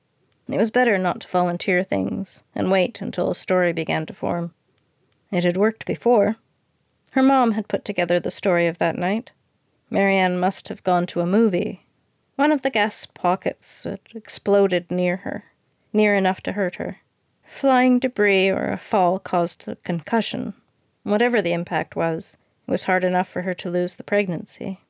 It 0.48 0.58
was 0.58 0.72
better 0.72 0.98
not 0.98 1.20
to 1.20 1.28
volunteer 1.28 1.84
things 1.84 2.42
and 2.56 2.72
wait 2.72 3.00
until 3.00 3.30
a 3.30 3.36
story 3.36 3.72
began 3.72 4.04
to 4.06 4.12
form. 4.12 4.52
It 5.30 5.44
had 5.44 5.56
worked 5.56 5.86
before. 5.86 6.36
Her 7.12 7.22
mom 7.22 7.52
had 7.52 7.68
put 7.68 7.84
together 7.84 8.20
the 8.20 8.30
story 8.30 8.66
of 8.66 8.78
that 8.78 8.96
night. 8.96 9.32
Marianne 9.90 10.38
must 10.38 10.68
have 10.68 10.82
gone 10.82 11.06
to 11.06 11.20
a 11.20 11.26
movie. 11.26 11.86
One 12.36 12.52
of 12.52 12.62
the 12.62 12.70
gas 12.70 13.06
pockets 13.06 13.84
had 13.84 14.00
exploded 14.14 14.90
near 14.90 15.18
her, 15.18 15.44
near 15.92 16.14
enough 16.14 16.40
to 16.42 16.52
hurt 16.52 16.76
her. 16.76 16.98
Flying 17.44 17.98
debris 17.98 18.48
or 18.48 18.70
a 18.70 18.78
fall 18.78 19.18
caused 19.18 19.66
the 19.66 19.76
concussion. 19.76 20.54
Whatever 21.02 21.42
the 21.42 21.52
impact 21.52 21.96
was, 21.96 22.36
it 22.66 22.70
was 22.70 22.84
hard 22.84 23.02
enough 23.02 23.28
for 23.28 23.42
her 23.42 23.54
to 23.54 23.70
lose 23.70 23.96
the 23.96 24.04
pregnancy. 24.04 24.80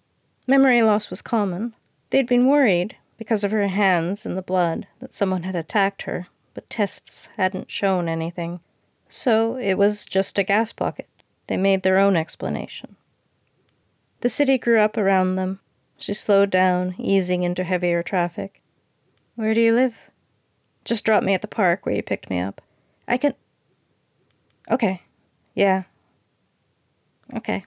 Memory 0.47 0.83
loss 0.83 1.09
was 1.09 1.23
common. 1.23 1.75
They'd 2.11 2.27
been 2.27 2.47
worried, 2.47 2.97
because 3.17 3.45
of 3.45 3.51
her 3.51 3.69
hands 3.69 4.27
and 4.27 4.37
the 4.37 4.43
blood, 4.43 4.87
that 4.99 5.15
someone 5.15 5.45
had 5.45 5.57
attacked 5.57 6.03
her, 6.03 6.27
but 6.55 6.69
tests 6.69 7.31
hadn't 7.37 7.71
shown 7.71 8.09
anything. 8.09 8.61
So 9.11 9.57
it 9.57 9.75
was 9.75 10.07
just 10.07 10.39
a 10.39 10.45
gas 10.45 10.73
pocket. 10.73 11.09
They 11.49 11.57
made 11.57 11.83
their 11.83 11.99
own 11.99 12.15
explanation. 12.15 12.95
The 14.21 14.29
city 14.29 14.57
grew 14.57 14.79
up 14.79 14.97
around 14.97 15.35
them. 15.35 15.59
She 15.99 16.15
slowed 16.15 16.49
down, 16.49 16.95
easing 16.97 17.43
into 17.43 17.65
heavier 17.65 18.05
traffic. 18.05 18.63
Where 19.35 19.53
do 19.53 19.61
you 19.61 19.75
live? 19.75 20.11
Just 20.85 21.05
drop 21.05 21.25
me 21.25 21.35
at 21.35 21.43
the 21.43 21.49
park 21.49 21.85
where 21.85 21.95
you 21.95 22.05
picked 22.05 22.31
me 22.31 22.39
up. 22.39 22.61
I 23.09 23.17
can. 23.17 23.35
Okay. 24.71 25.03
Yeah. 25.57 25.83
Okay. 27.35 27.65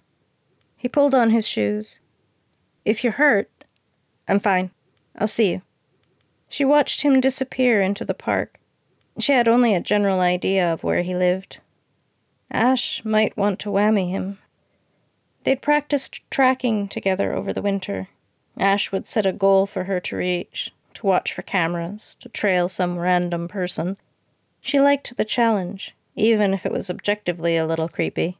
He 0.77 0.87
pulled 0.87 1.13
on 1.13 1.29
his 1.29 1.45
shoes. 1.45 1.99
If 2.85 3.03
you're 3.03 3.13
hurt, 3.13 3.65
I'm 4.29 4.39
fine. 4.39 4.71
I'll 5.17 5.27
see 5.27 5.51
you. 5.51 5.61
She 6.47 6.63
watched 6.63 7.01
him 7.01 7.19
disappear 7.19 7.81
into 7.81 8.05
the 8.05 8.13
park. 8.13 8.59
She 9.19 9.33
had 9.33 9.47
only 9.47 9.75
a 9.75 9.79
general 9.79 10.19
idea 10.19 10.71
of 10.71 10.83
where 10.83 11.03
he 11.03 11.15
lived. 11.15 11.59
Ash 12.51 13.03
might 13.05 13.37
want 13.37 13.59
to 13.59 13.69
whammy 13.69 14.09
him. 14.09 14.39
They'd 15.43 15.61
practiced 15.61 16.21
tracking 16.31 16.87
together 16.87 17.33
over 17.33 17.53
the 17.53 17.61
winter. 17.61 18.09
Ash 18.57 18.91
would 18.91 19.07
set 19.07 19.25
a 19.25 19.33
goal 19.33 19.65
for 19.65 19.85
her 19.85 19.99
to 19.99 20.15
reach, 20.15 20.71
to 20.93 21.05
watch 21.05 21.33
for 21.33 21.41
cameras, 21.41 22.15
to 22.19 22.29
trail 22.29 22.69
some 22.69 22.97
random 22.97 23.47
person. 23.47 23.97
She 24.61 24.79
liked 24.79 25.17
the 25.17 25.25
challenge, 25.25 25.95
even 26.15 26.53
if 26.53 26.65
it 26.65 26.71
was 26.71 26.89
objectively 26.89 27.57
a 27.57 27.65
little 27.65 27.89
creepy. 27.89 28.37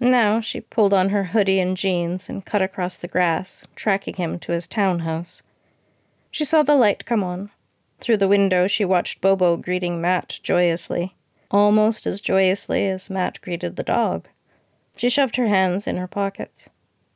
Now 0.00 0.40
she 0.40 0.60
pulled 0.60 0.94
on 0.94 1.10
her 1.10 1.24
hoodie 1.24 1.60
and 1.60 1.76
jeans 1.76 2.28
and 2.28 2.44
cut 2.44 2.62
across 2.62 2.96
the 2.96 3.08
grass, 3.08 3.66
tracking 3.74 4.14
him 4.14 4.38
to 4.40 4.52
his 4.52 4.68
townhouse. 4.68 5.42
She 6.30 6.44
saw 6.44 6.62
the 6.62 6.76
light 6.76 7.04
come 7.04 7.24
on. 7.24 7.50
Through 8.00 8.18
the 8.18 8.28
window, 8.28 8.66
she 8.66 8.84
watched 8.84 9.20
Bobo 9.20 9.56
greeting 9.56 10.00
Matt 10.00 10.38
joyously, 10.42 11.16
almost 11.50 12.06
as 12.06 12.20
joyously 12.20 12.88
as 12.88 13.10
Matt 13.10 13.40
greeted 13.40 13.76
the 13.76 13.82
dog. 13.82 14.28
She 14.96 15.08
shoved 15.08 15.36
her 15.36 15.48
hands 15.48 15.86
in 15.86 15.96
her 15.96 16.06
pockets. 16.06 16.70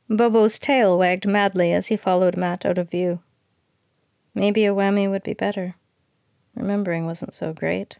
Bobo's 0.09 0.59
tail 0.59 0.97
wagged 0.97 1.27
madly 1.27 1.71
as 1.71 1.87
he 1.87 1.95
followed 1.95 2.37
Matt 2.37 2.65
out 2.65 2.77
of 2.77 2.89
view. 2.89 3.19
Maybe 4.35 4.65
a 4.65 4.73
whammy 4.73 5.09
would 5.09 5.23
be 5.23 5.33
better. 5.33 5.75
Remembering 6.55 7.05
wasn't 7.05 7.33
so 7.33 7.53
great. 7.53 7.97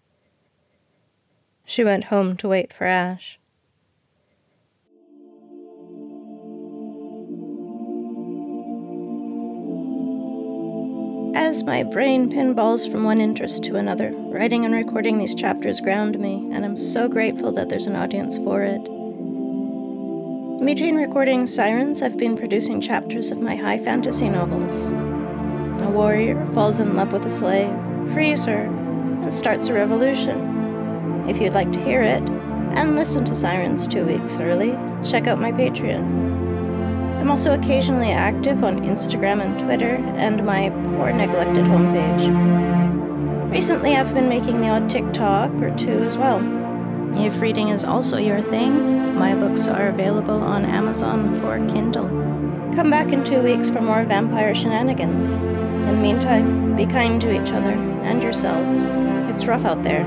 She 1.66 1.84
went 1.84 2.06
home 2.06 2.36
to 2.38 2.50
wait 2.50 2.74
for 2.74 2.86
Ash. 2.86 3.40
As 11.36 11.64
my 11.64 11.82
brain 11.82 12.32
pinballs 12.32 12.90
from 12.90 13.04
one 13.04 13.20
interest 13.20 13.64
to 13.64 13.76
another, 13.76 14.12
writing 14.12 14.66
and 14.66 14.74
recording 14.74 15.18
these 15.18 15.34
chapters 15.34 15.82
ground 15.82 16.20
me, 16.20 16.48
and 16.54 16.64
I'm 16.64 16.78
so 16.78 17.08
grateful 17.08 17.52
that 17.54 17.70
there's 17.70 17.88
an 17.88 17.96
audience 17.96 18.38
for 18.38 18.62
it. 18.62 18.84
Between 20.64 20.96
recording 20.96 21.48
Sirens, 21.48 22.04
I've 22.04 22.20
been 22.20 22.38
producing 22.38 22.82
chapters 22.82 23.32
of 23.32 23.42
my 23.42 23.56
high 23.56 23.80
fantasy 23.80 24.30
novels. 24.30 24.92
A 25.82 25.90
warrior 25.90 26.46
falls 26.54 26.80
in 26.80 26.96
love 26.96 27.12
with 27.12 27.26
a 27.26 27.32
slave, 27.32 27.74
frees 28.14 28.46
her, 28.46 28.66
and 28.66 29.34
starts 29.34 29.70
a 29.70 29.74
revolution. 29.74 31.28
If 31.28 31.42
you'd 31.42 31.54
like 31.54 31.72
to 31.72 31.84
hear 31.84 32.04
it, 32.04 32.30
and 32.30 32.96
listen 32.96 33.26
to 33.26 33.36
Sirens 33.36 33.88
two 33.88 34.06
weeks 34.06 34.40
early, 34.40 34.78
check 35.04 35.26
out 35.26 35.40
my 35.40 35.52
Patreon. 35.52 36.43
I'm 37.24 37.32
also 37.32 37.54
occasionally 37.54 38.12
active 38.12 38.66
on 38.66 38.82
Instagram 38.82 39.42
and 39.42 39.58
Twitter, 39.58 39.96
and 40.18 40.46
my 40.46 40.70
poor 40.84 41.14
neglected 41.14 41.64
homepage. 41.64 43.50
Recently, 43.50 43.96
I've 43.96 44.14
been 44.14 44.28
making 44.28 44.60
the 44.60 44.68
odd 44.68 44.90
TikTok 44.90 45.50
or 45.54 45.74
two 45.78 46.04
as 46.04 46.18
well. 46.18 46.42
If 47.18 47.40
reading 47.40 47.70
is 47.70 47.86
also 47.86 48.18
your 48.18 48.42
thing, 48.42 49.16
my 49.16 49.36
books 49.36 49.70
are 49.70 49.88
available 49.88 50.44
on 50.44 50.66
Amazon 50.66 51.40
for 51.40 51.58
Kindle. 51.70 52.10
Come 52.76 52.90
back 52.90 53.14
in 53.14 53.24
two 53.24 53.42
weeks 53.42 53.70
for 53.70 53.80
more 53.80 54.04
vampire 54.04 54.54
shenanigans. 54.54 55.38
In 55.38 55.86
the 55.86 55.94
meantime, 55.94 56.76
be 56.76 56.86
kind 56.86 57.22
to 57.22 57.32
each 57.32 57.54
other 57.54 57.72
and 57.72 58.22
yourselves. 58.22 58.86
It's 59.32 59.46
rough 59.46 59.64
out 59.64 59.82
there. 59.82 60.04